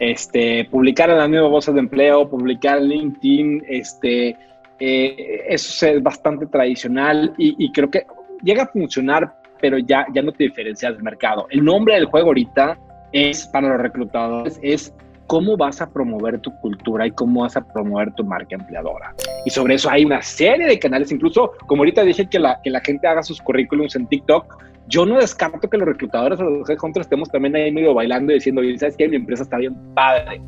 [0.00, 4.36] Este, publicar en las nuevas voces de empleo, publicar en LinkedIn, este,
[4.80, 8.04] eh, eso es bastante tradicional y, creo que
[8.42, 11.46] llega a funcionar, pero ya, ya no te diferencias del mercado.
[11.50, 12.76] El nombre del juego ahorita
[13.16, 14.92] es para los reclutadores, es
[15.26, 19.14] cómo vas a promover tu cultura y cómo vas a promover tu marca empleadora.
[19.44, 22.70] Y sobre eso hay una serie de canales, incluso como ahorita dije que la, que
[22.70, 26.70] la gente haga sus currículums en TikTok, yo no descarto que los reclutadores o los
[26.70, 29.08] headhunters estemos también ahí medio bailando y diciendo, ¿sabes qué?
[29.08, 30.40] Mi empresa está bien padre.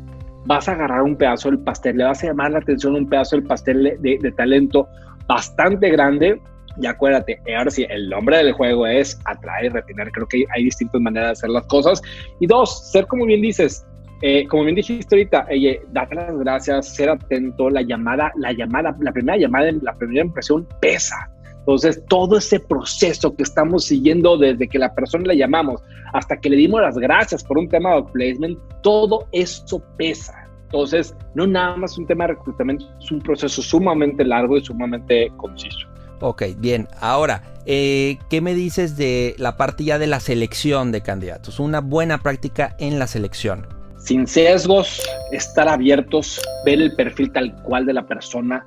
[0.45, 3.35] Vas a agarrar un pedazo del pastel, le vas a llamar la atención un pedazo
[3.35, 4.87] del pastel de, de talento
[5.27, 6.39] bastante grande
[6.81, 10.11] y acuérdate, ahora sí, el nombre del juego es atraer y retener.
[10.11, 12.01] Creo que hay distintas maneras de hacer las cosas.
[12.39, 13.85] Y dos, ser como bien dices,
[14.21, 18.95] eh, como bien dijiste ahorita, oye, date las gracias, ser atento, la llamada, la llamada,
[18.99, 21.15] la primera llamada, la primera impresión pesa.
[21.59, 25.81] Entonces, todo ese proceso que estamos siguiendo desde que la persona le llamamos
[26.13, 30.33] hasta que le dimos las gracias por un tema de placement, todo eso pesa.
[30.63, 35.31] Entonces, no nada más un tema de reclutamiento, es un proceso sumamente largo y sumamente
[35.37, 35.88] conciso.
[36.21, 36.87] Ok, bien.
[36.99, 41.59] Ahora, eh, ¿qué me dices de la parte ya de la selección de candidatos?
[41.59, 47.85] Una buena práctica en la selección sin sesgos, estar abiertos, ver el perfil tal cual
[47.85, 48.65] de la persona,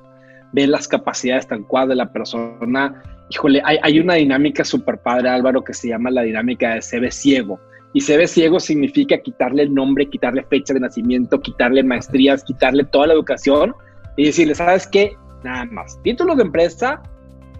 [0.53, 3.01] ver las capacidades tal cual de la persona.
[3.29, 7.11] Híjole, hay, una dinámica súper padre, Álvaro, que se llama la dinámica de se ve
[7.11, 7.59] ciego.
[7.93, 12.83] Y se ve ciego significa quitarle el nombre, quitarle fecha de nacimiento, quitarle maestrías, quitarle
[12.85, 13.73] toda la educación
[14.17, 15.15] y decirle, ¿sabes qué?
[15.43, 17.01] Nada más, títulos de empresa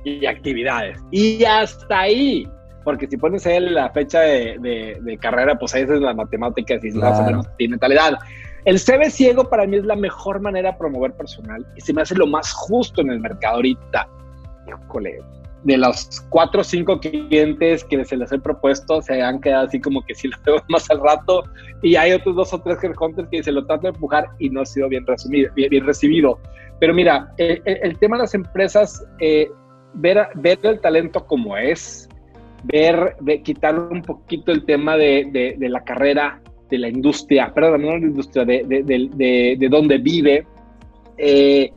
[0.03, 0.99] y actividades.
[1.11, 2.47] Y hasta ahí
[2.83, 7.19] porque si pones él la fecha de, carrera, pues ahí es la matemática, si más
[7.19, 8.13] o menos tiene tal edad.
[8.65, 12.01] El CV ciego para mí es la mejor manera de promover personal y se me
[12.01, 14.07] hace lo más justo en el mercado ahorita.
[14.67, 15.19] Híjole,
[15.63, 19.81] de los cuatro o cinco clientes que se les he propuesto, se han quedado así
[19.81, 21.43] como que sí lo veo más al rato.
[21.81, 24.61] Y hay otros dos o tres headhunters que se lo tratan de empujar y no
[24.61, 26.39] ha sido bien, resumido, bien, recibido.
[26.79, 29.49] Pero mira, el, tema de las empresas, eh,
[29.93, 32.09] ver, ver el talento como es,
[32.63, 37.87] ver, quitar un poquito el tema de, de, la carrera, de la industria, perdón, no
[37.89, 40.45] de la industria, de, de dónde vive.
[41.17, 41.71] Eh,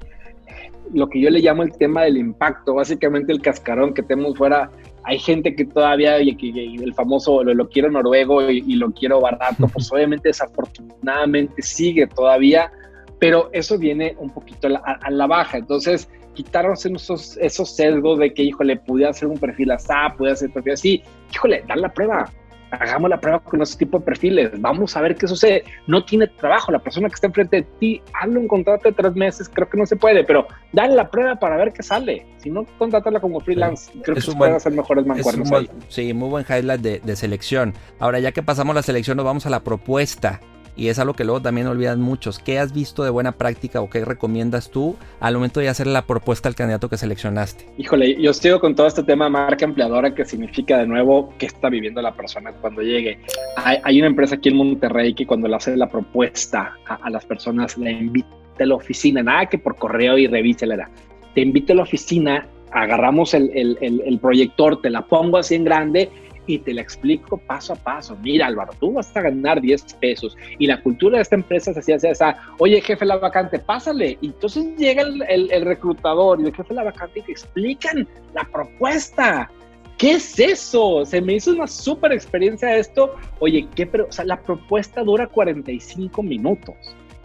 [0.93, 4.71] lo que yo le llamo el tema del impacto, básicamente el cascarón que tenemos fuera.
[5.03, 6.37] Hay gente que todavía, y,
[6.83, 12.71] el famoso lo, lo, quiero noruego y, lo quiero barato, pues obviamente desafortunadamente sigue todavía,
[13.19, 15.59] pero eso viene un poquito a a la baja.
[15.59, 20.49] Entonces, quitarnos esos, esos sesgos de que, híjole, pudiera hacer un perfil así, pudiera hacer
[20.49, 21.03] un perfil así.
[21.35, 22.31] Híjole, dan la prueba.
[22.71, 24.51] Hagamos la prueba con ese tipo de perfiles.
[24.61, 25.65] Vamos a ver qué sucede.
[25.87, 26.73] No tiene trabajo.
[26.73, 29.49] La persona que está enfrente de ti, hazle un contrato de tres meses.
[29.49, 32.27] Creo que no se puede, pero dale la prueba para ver qué sale.
[32.39, 33.91] Si no, contrátala como freelance.
[34.03, 35.71] Creo que se pueden hacer mejores mancuernos ahí.
[35.89, 37.73] Sí, muy buen highlight de, de selección.
[37.99, 40.41] Ahora, ya que pasamos la selección, nos vamos a la propuesta
[40.77, 42.39] y es algo que luego también olvidan muchos.
[42.39, 46.03] ¿Qué has visto de buena práctica o qué recomiendas tú al momento de hacer la
[46.07, 47.67] propuesta al candidato que seleccionaste?
[47.79, 51.71] Híjole, yo sigo con todo este tema marca empleadora que significa de nuevo qué está
[51.71, 53.19] viviendo la persona cuando llegue.
[53.57, 57.79] Hay, una empresa aquí en Monterrey que cuando le hace la propuesta a, las personas
[57.79, 58.29] le invita
[58.61, 60.91] a la oficina, nada que por correo y revísela.
[61.35, 65.65] Te invito a la oficina, agarramos el, el, el proyector, te la pongo así en
[65.65, 66.11] grande
[66.47, 68.17] y te la explico paso a paso.
[68.23, 71.81] Mira, Álvaro, tú vas a ganar 10 pesos y la cultura de esta empresa se
[71.81, 74.19] hacía esa, oye, jefe, la vacante, pásale.
[74.21, 79.51] Y entonces llega el, reclutador y el jefe la vacante y te explican la propuesta.
[79.99, 81.05] ¿Qué es eso?
[81.07, 83.15] Se me hizo una súper experiencia esto.
[83.39, 83.87] Oye, ¿qué?
[83.87, 86.77] Pero, o sea, la propuesta dura 45 minutos.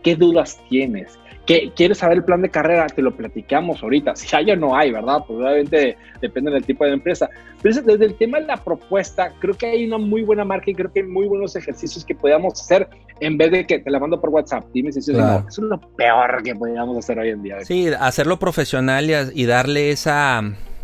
[0.03, 1.19] ¿Qué dudas tienes?
[1.45, 2.87] ¿Quieres saber el plan de carrera?
[2.87, 4.15] Te lo platicamos ahorita.
[4.15, 5.23] Si hay o no hay, ¿verdad?
[5.27, 7.29] Pues obviamente depende del tipo de empresa.
[7.61, 10.75] Pero desde el tema de la propuesta, creo que hay una muy buena marca y
[10.75, 12.87] creo que hay muy buenos ejercicios que podamos hacer
[13.19, 14.65] en vez de que te la mando por WhatsApp.
[14.73, 17.59] Dime si eso es lo peor que podríamos hacer hoy en día.
[17.61, 20.41] Sí, hacerlo profesional y, darle esa,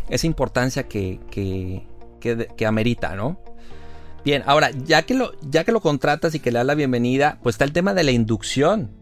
[0.08, 1.82] esa importancia que, que,
[2.20, 3.40] que, amerita, ¿no?
[4.24, 7.38] Bien, ahora, ya que, lo, ya que lo contratas y que le das la bienvenida,
[7.42, 8.97] pues está el tema de la inducción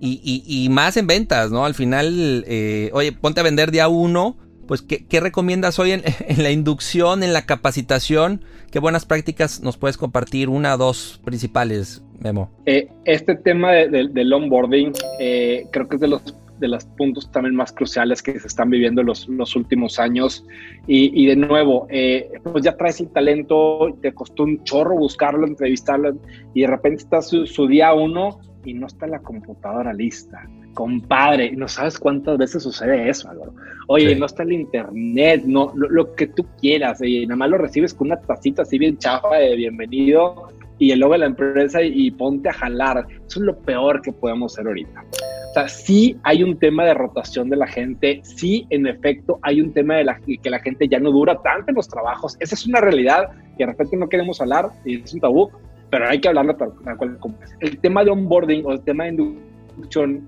[0.00, 1.64] y, y, más en ventas, ¿no?
[1.64, 4.36] Al final, eh, oye, ponte a vender día uno,
[4.66, 6.02] pues, ¿qué, recomiendas hoy en,
[6.42, 8.42] la inducción, en la capacitación?
[8.70, 10.48] ¿Qué buenas prácticas nos puedes compartir?
[10.48, 12.50] Una o dos principales, Memo.
[12.66, 16.22] Eh, este tema del onboarding eh, creo que es de los
[16.58, 20.44] de los puntos también más cruciales que se están viviendo los, los últimos años.
[20.86, 26.16] Y, de nuevo, eh, pues ya traes el talento, te costó un chorro buscarlo, entrevistarlo,
[26.54, 30.48] y de repente está su, su día uno y no está la computadora lista
[30.78, 33.52] compadre, no sabes cuántas veces sucede eso, Álvaro.
[33.88, 37.92] Oye, no está el internet, no, lo, que tú quieras, y nada más lo recibes
[37.92, 42.12] con una tacita así bien chafa de bienvenido y el logo de la empresa y,
[42.12, 43.06] ponte a jalar.
[43.26, 45.04] Eso es lo peor que podemos hacer ahorita.
[45.50, 49.60] O sea, sí hay un tema de rotación de la gente, sí, en efecto, hay
[49.60, 52.36] un tema de la, que la gente ya no dura tanto en los trabajos.
[52.38, 55.50] Esa es una realidad que de repente no queremos hablar y es un tabú,
[55.90, 57.18] pero hay que hablarlo tal, cual.
[57.60, 59.34] El tema de onboarding o el tema de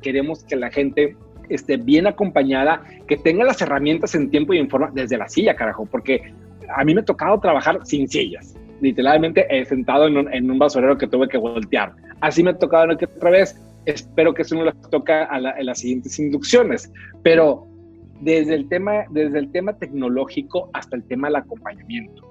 [0.03, 1.17] queremos que la gente
[1.49, 5.57] esté bien acompañada, que tenga las herramientas en tiempo y en forma desde la silla,
[5.57, 6.33] carajo, porque
[6.75, 8.55] a mí me ha tocado trabajar sin sillas.
[8.81, 11.93] Literalmente he sentado en un, en un basurero que tuve que voltear.
[12.21, 13.61] Así me ha tocado otra vez.
[13.85, 16.91] Espero que eso no les toca a en las siguientes inducciones.
[17.23, 17.67] Pero
[18.21, 22.30] desde el, tema, desde el tema tecnológico hasta el tema del acompañamiento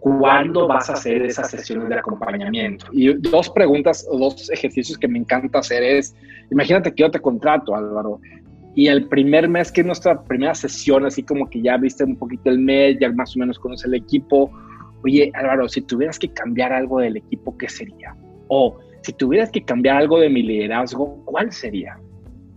[0.00, 2.86] ¿cuándo vas a hacer esas sesiones de acompañamiento?
[2.92, 6.14] Y dos preguntas dos ejercicios que me encanta hacer es,
[6.50, 8.20] imagínate que yo te contrato, Álvaro,
[8.74, 12.16] y el primer mes que es nuestra primera sesión, así como que ya viste un
[12.16, 14.50] poquito el mes, ya más o menos conoces el equipo,
[15.04, 18.16] oye, Álvaro, si tuvieras que cambiar algo del equipo, ¿qué sería?
[18.48, 21.98] O si tuvieras que cambiar algo de mi liderazgo, ¿cuál sería?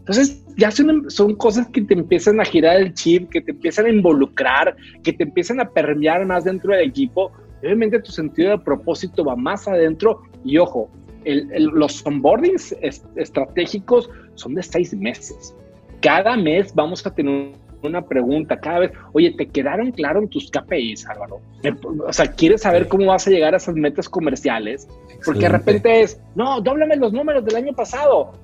[0.03, 3.85] Entonces, ya son, son, cosas que te empiezan a girar el chip, que te empiezan
[3.85, 7.31] a involucrar, que te empiezan a permear más dentro del equipo.
[7.61, 10.89] Obviamente tu sentido de propósito va más adentro y ojo,
[11.23, 12.75] los onboardings
[13.15, 15.55] estratégicos son de seis meses.
[16.01, 21.07] Cada mes vamos a tener una pregunta, cada vez, oye, ¿te quedaron claros tus KPIs,
[21.07, 21.39] Álvaro?
[22.05, 24.85] O sea, ¿quieres saber cómo vas a llegar a esas metas comerciales?
[25.23, 28.42] Porque de repente es, no, dóblame los números del año pasado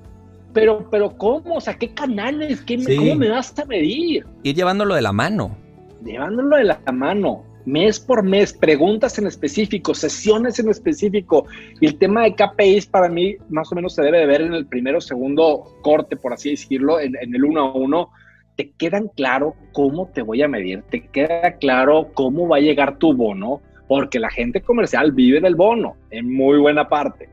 [0.54, 1.56] pero, pero ¿cómo?
[1.56, 2.62] O sea, ¿qué canales?
[2.62, 4.26] ¿Qué, ¿Cómo me vas a medir?
[4.44, 5.58] Ir llevándolo de la mano.
[6.04, 11.46] Llevándolo de la mano, mes por mes, preguntas en específico, sesiones en específico.
[11.80, 14.54] Y el tema de KPIs para mí más o menos se debe de ver en
[14.54, 18.10] el primero o segundo corte, por así decirlo, en, en el uno a uno.
[18.56, 22.98] Te quedan claro cómo te voy a medir, te queda claro cómo va a llegar
[22.98, 27.30] tu bono, porque la gente comercial vive del bono en muy buena parte.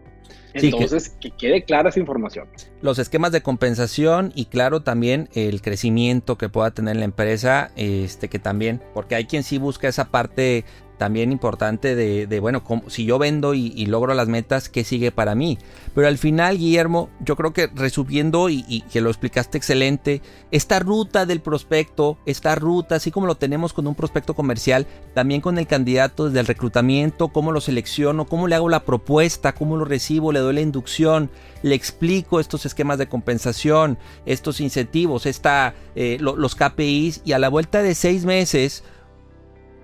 [0.55, 2.49] Entonces, que, quede clara esa información.
[2.81, 8.29] Los esquemas de compensación y claro también el crecimiento que pueda tener la empresa, este
[8.29, 10.65] que también, porque hay quien sí busca esa parte
[10.99, 15.59] también importante de, bueno, si yo vendo y, logro las metas, ¿qué sigue para mí?
[15.95, 21.27] Pero al final, Guillermo, yo creo que resumiendo y, que lo explicaste excelente, esta ruta
[21.27, 25.67] del prospecto, esta ruta, así como lo tenemos con un prospecto comercial, también con el
[25.67, 30.33] candidato desde el reclutamiento, cómo lo selecciono, cómo le hago la propuesta, cómo lo recibo,
[30.33, 31.31] le doy la inducción,
[31.63, 37.49] le explico estos esquemas de compensación, estos incentivos, esta, eh, los KPIs y a la
[37.49, 38.83] vuelta de seis meses,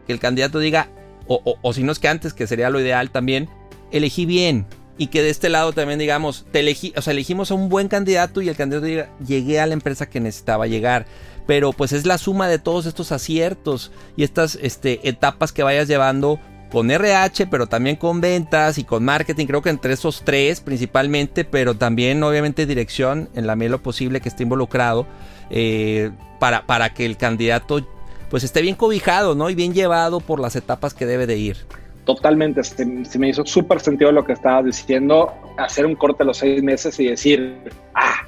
[0.06, 0.88] que el candidato diga,
[1.26, 3.48] o, si no es que antes, que sería lo ideal también,
[3.90, 4.66] elegí bien.
[4.98, 7.88] Y que de este lado también digamos, te elegí, o sea, elegimos a un buen
[7.88, 11.06] candidato y el candidato diga, llegué a la empresa que necesitaba llegar.
[11.46, 15.88] Pero pues es la suma de todos estos aciertos y estas este, etapas que vayas
[15.88, 16.38] llevando
[16.72, 21.44] con RH, pero también con ventas y con marketing, creo que entre esos tres principalmente,
[21.44, 25.06] pero también obviamente dirección en la medida lo posible que esté involucrado
[25.50, 26.10] eh,
[26.40, 27.86] para, para que el candidato
[28.33, 29.51] pues esté bien cobijado, ¿no?
[29.51, 31.59] Y bien llevado por las etapas que debe de ir.
[32.07, 32.87] Totalmente, se,
[33.18, 36.99] me hizo súper sentido lo que estabas diciendo, hacer un corte a los seis meses
[36.99, 37.59] y decir,
[37.95, 38.26] ah,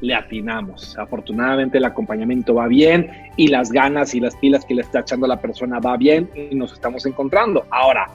[0.00, 0.96] le atinamos.
[0.98, 5.26] Afortunadamente el acompañamiento va bien y las ganas y las pilas que le está echando
[5.26, 7.66] la persona va bien y nos estamos encontrando.
[7.68, 8.08] Ahora,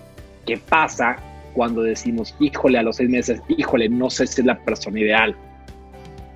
[0.48, 1.16] ¿qué pasa
[1.54, 5.36] cuando decimos, híjole, a los seis meses, híjole, no sé si es la persona ideal?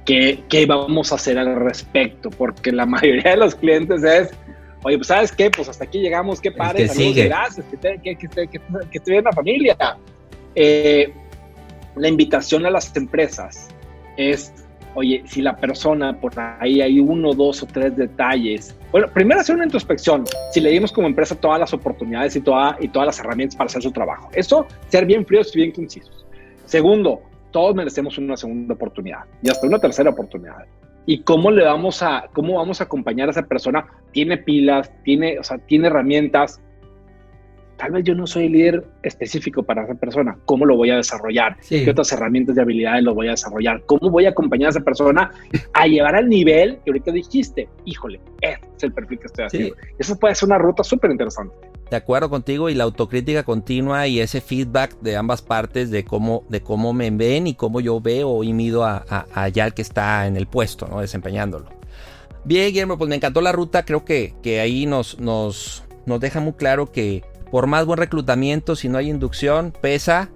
[0.05, 2.29] ¿Qué, qué vamos a hacer al respecto?
[2.29, 4.29] Porque la mayoría de los clientes es,
[4.83, 5.49] Oye, pues ¿sabes qué?
[5.49, 9.31] Pues hasta aquí llegamos, qué padre, saludos, gracias, que, que, que, que, estoy en la
[9.31, 9.77] familia.
[10.55, 11.13] Eh,
[11.95, 13.69] la invitación a las empresas
[14.17, 14.53] es,
[14.93, 18.75] oye, si la persona, por ahí hay uno, dos o tres detalles.
[18.91, 22.77] Bueno, primero hacer una introspección, si le dimos como empresa todas las oportunidades y, toda,
[22.79, 24.29] y todas las herramientas para hacer su trabajo.
[24.33, 26.25] Eso, ser bien fríos y bien concisos.
[26.65, 27.21] Segundo,
[27.51, 30.65] todos merecemos una segunda oportunidad y hasta una tercera oportunidad
[31.05, 33.85] y cómo le vamos a, cómo vamos a acompañar a esa persona.
[34.11, 36.61] Tiene pilas, tiene, o sea, tiene herramientas.
[37.83, 40.37] Tal vez yo no soy líder específico para esa persona.
[40.45, 41.57] ¿Cómo lo voy a desarrollar?
[41.67, 43.83] ¿Qué otras herramientas de habilidades lo voy a desarrollar?
[43.85, 45.31] ¿Cómo voy a acompañar a esa persona
[45.73, 47.67] a llevar al nivel que ahorita dijiste?
[47.83, 49.75] Híjole, este es el perfil que estoy haciendo.
[49.99, 51.53] Eso puede ser una ruta súper interesante.
[51.91, 56.45] De acuerdo contigo y la autocrítica continua y ese feedback de ambas partes de cómo,
[56.47, 59.03] de cómo me ven y cómo yo veo y mido a,
[59.33, 61.01] allá el que está en el puesto, ¿no?
[61.01, 61.65] desempeñándolo.
[62.45, 63.83] Bien, Guillermo, pues me encantó la ruta.
[63.83, 67.23] Creo que, que ahí nos, nos, nos deja muy claro que
[67.53, 70.29] por más buen reclutamiento, si no hay inducción, pesa.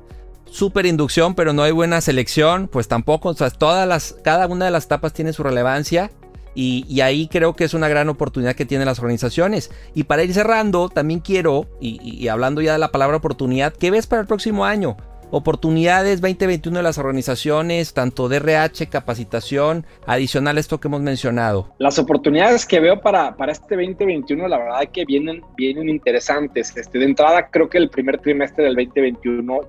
[0.45, 3.29] Super inducción, pero no hay buena selección, pues tampoco.
[3.29, 6.11] O sea, todas las, cada una de las etapas tiene su relevancia.
[6.53, 9.71] Y, ahí creo que es una gran oportunidad que tienen las organizaciones.
[9.95, 14.05] Y para ir cerrando, también quiero, y, hablando ya de la palabra oportunidad, ¿qué ves
[14.05, 14.95] para el próximo año?
[15.29, 21.73] Oportunidades 2021 de las organizaciones, tanto de RH, capacitación, adicional a esto que hemos mencionado.
[21.79, 26.75] Las oportunidades que veo para, para este 2021, la verdad que vienen, vienen interesantes.
[26.77, 29.59] Este, de entrada, creo que el primer trimestre del 2021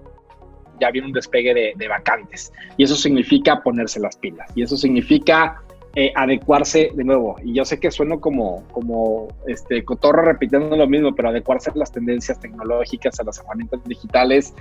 [0.80, 2.52] ya viene un despegue de, de vacantes.
[2.76, 4.48] Y eso significa ponerse las pilas.
[4.54, 5.60] Y eso significa
[6.00, 7.36] eh, adecuarse de nuevo.
[7.42, 11.72] Y yo sé que sueno como, como este, cotorro repitiendo lo mismo, pero adecuarse a
[11.74, 14.54] las tendencias tecnológicas, a las herramientas digitales.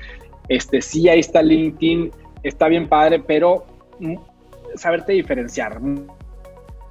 [0.50, 2.12] Este, sí, ahí está LinkedIn,
[2.44, 3.66] está bien padre, pero
[4.00, 4.16] mm,
[4.76, 5.80] saberte diferenciar.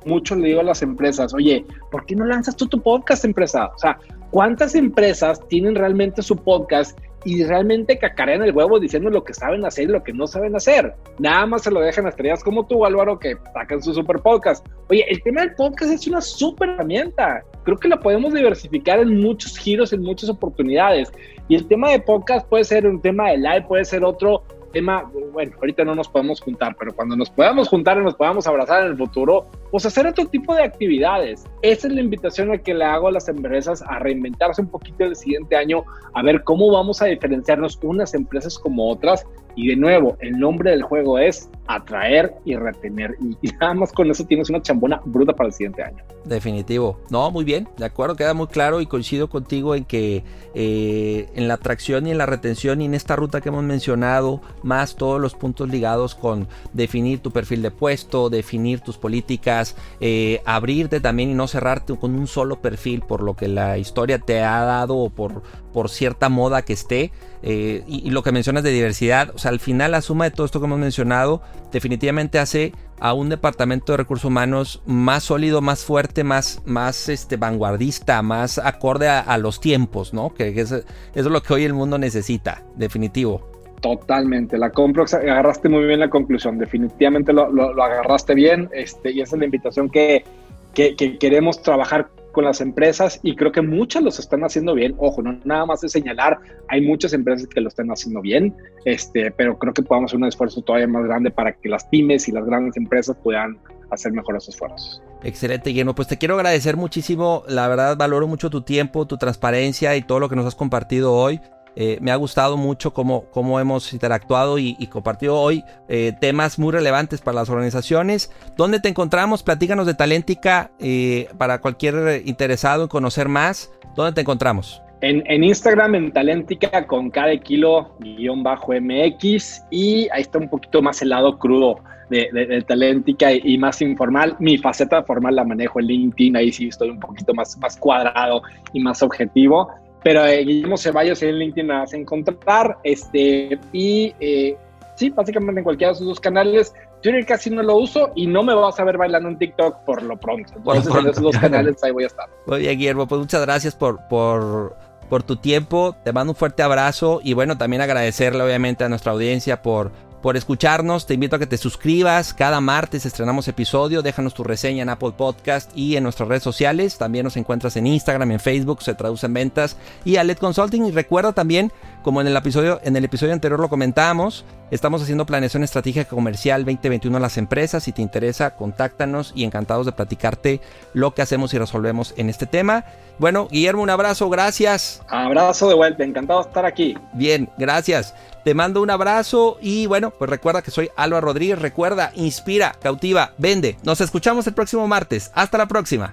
[0.06, 3.66] Mucho le digo a las empresas, oye, ¿por qué no lanzas tú tu podcast, empresa?
[3.74, 3.98] O sea,
[4.30, 9.66] ¿cuántas empresas tienen realmente su podcast y realmente cacarean el huevo diciendo lo que saben
[9.66, 10.94] hacer y lo que no saben hacer.
[11.18, 14.64] Nada más se lo dejan a estrellas como tú, Álvaro, que sacan su super podcast.
[14.88, 17.42] Oye, el tema del podcast es una super herramienta.
[17.64, 21.10] Creo que la podemos diversificar en muchos giros, en muchas oportunidades.
[21.48, 24.44] Y el tema de podcast puede ser un tema de live, puede ser otro
[24.76, 28.46] tema, bueno, ahorita no nos podemos juntar, pero cuando nos podamos juntar y nos podamos
[28.46, 31.46] abrazar en el futuro, pues hacer otro tipo de actividades.
[31.62, 35.04] Esa es la invitación a que le hago a las empresas a reinventarse un poquito
[35.04, 39.26] el siguiente año, a ver cómo vamos a diferenciarnos unas empresas como otras.
[39.56, 43.16] Y de nuevo, el nombre del juego es atraer y retener.
[43.42, 46.04] Y, nada más con eso tienes una chambona bruta para el siguiente año.
[46.24, 47.00] Definitivo.
[47.10, 51.48] No, muy bien, de acuerdo, queda muy claro y coincido contigo en que eh, en
[51.48, 55.20] la atracción y en la retención y en esta ruta que hemos mencionado, más todos
[55.20, 61.30] los puntos ligados con definir tu perfil de puesto, definir tus políticas, eh, abrirte también
[61.30, 64.96] y no cerrarte con un solo perfil por lo que la historia te ha dado
[64.96, 65.42] o por,
[65.76, 67.12] por cierta moda que esté.
[67.42, 70.46] Eh, y, lo que mencionas de diversidad, o sea, al final la suma de todo
[70.46, 75.84] esto que hemos mencionado definitivamente hace a un departamento de recursos humanos más sólido, más
[75.84, 80.32] fuerte, más, más este, vanguardista, más acorde a, los tiempos, ¿no?
[80.32, 83.46] Que, es, es lo que hoy el mundo necesita, definitivo.
[83.82, 87.44] Totalmente, la compro, agarraste muy bien la conclusión, definitivamente lo,
[87.82, 90.24] agarraste bien este, y esa es la invitación que,
[90.72, 94.94] que, queremos trabajar con las empresas y creo que muchas los están haciendo bien.
[94.98, 99.30] Ojo, no nada más de señalar, hay muchas empresas que lo están haciendo bien, este,
[99.30, 102.32] pero creo que podemos hacer un esfuerzo todavía más grande para que las pymes y
[102.32, 103.56] las grandes empresas puedan
[103.90, 105.02] hacer mejores esfuerzos.
[105.22, 105.94] Excelente, Guillermo.
[105.94, 107.42] Pues te quiero agradecer muchísimo.
[107.48, 111.14] La verdad, valoro mucho tu tiempo, tu transparencia y todo lo que nos has compartido
[111.14, 111.40] hoy.
[111.78, 116.72] Eh, me ha gustado mucho cómo, cómo hemos interactuado y, compartido hoy eh, temas muy
[116.72, 118.32] relevantes para las organizaciones.
[118.56, 119.42] ¿Dónde te encontramos?
[119.42, 123.70] Platícanos de Talentica eh, para cualquier interesado en conocer más.
[123.94, 124.82] ¿Dónde te encontramos?
[125.02, 129.64] En, Instagram, en Talentica, con cada kilo guion bajo MX.
[129.70, 131.76] Y ahí está un poquito más el lado crudo
[132.08, 134.34] de, de, Talentica y, más informal.
[134.38, 136.36] Mi faceta formal la manejo en LinkedIn.
[136.36, 139.68] Ahí sí estoy un poquito más, más cuadrado y más objetivo
[140.06, 142.78] pero eh, Guillermo Ceballos en LinkedIn a encontrar.
[142.84, 144.56] Este, y eh,
[144.94, 146.72] sí, básicamente en cualquiera de sus dos canales.
[147.02, 150.04] Twitter casi no lo uso y no me vas a ver bailando en TikTok por
[150.04, 150.52] lo pronto.
[150.54, 152.28] Entonces, en esos dos canales ahí voy a estar.
[152.46, 154.76] Muy bien, Guillermo, pues muchas gracias por, por,
[155.08, 155.96] por tu tiempo.
[156.04, 159.90] Te mando un fuerte abrazo y bueno, también agradecerle obviamente a nuestra audiencia por
[160.26, 161.06] por escucharnos.
[161.06, 162.34] Te invito a que te suscribas.
[162.34, 164.02] Cada martes estrenamos episodio.
[164.02, 166.98] Déjanos tu reseña en Apple Podcast y en nuestras redes sociales.
[166.98, 170.84] También nos encuentras en Instagram, en Facebook, se traduce en ventas y a LED Consulting.
[170.86, 171.70] Y recuerda también,
[172.06, 176.64] como en el episodio, en el episodio anterior lo comentábamos, estamos haciendo planeación estratégica comercial
[176.64, 177.82] 2021 a las empresas.
[177.82, 180.60] Si te interesa, contáctanos y encantados de platicarte
[180.94, 182.84] lo que hacemos y resolvemos en este tema.
[183.18, 185.02] Bueno, Guillermo, un abrazo, gracias.
[185.08, 186.96] Abrazo de vuelta, encantado de estar aquí.
[187.12, 188.14] Bien, gracias.
[188.44, 191.58] Te mando un abrazo y bueno, pues recuerda que soy Álvaro Rodríguez.
[191.58, 193.78] Recuerda, inspira, cautiva, vende.
[193.82, 195.32] Nos escuchamos el próximo martes.
[195.34, 196.12] Hasta la próxima.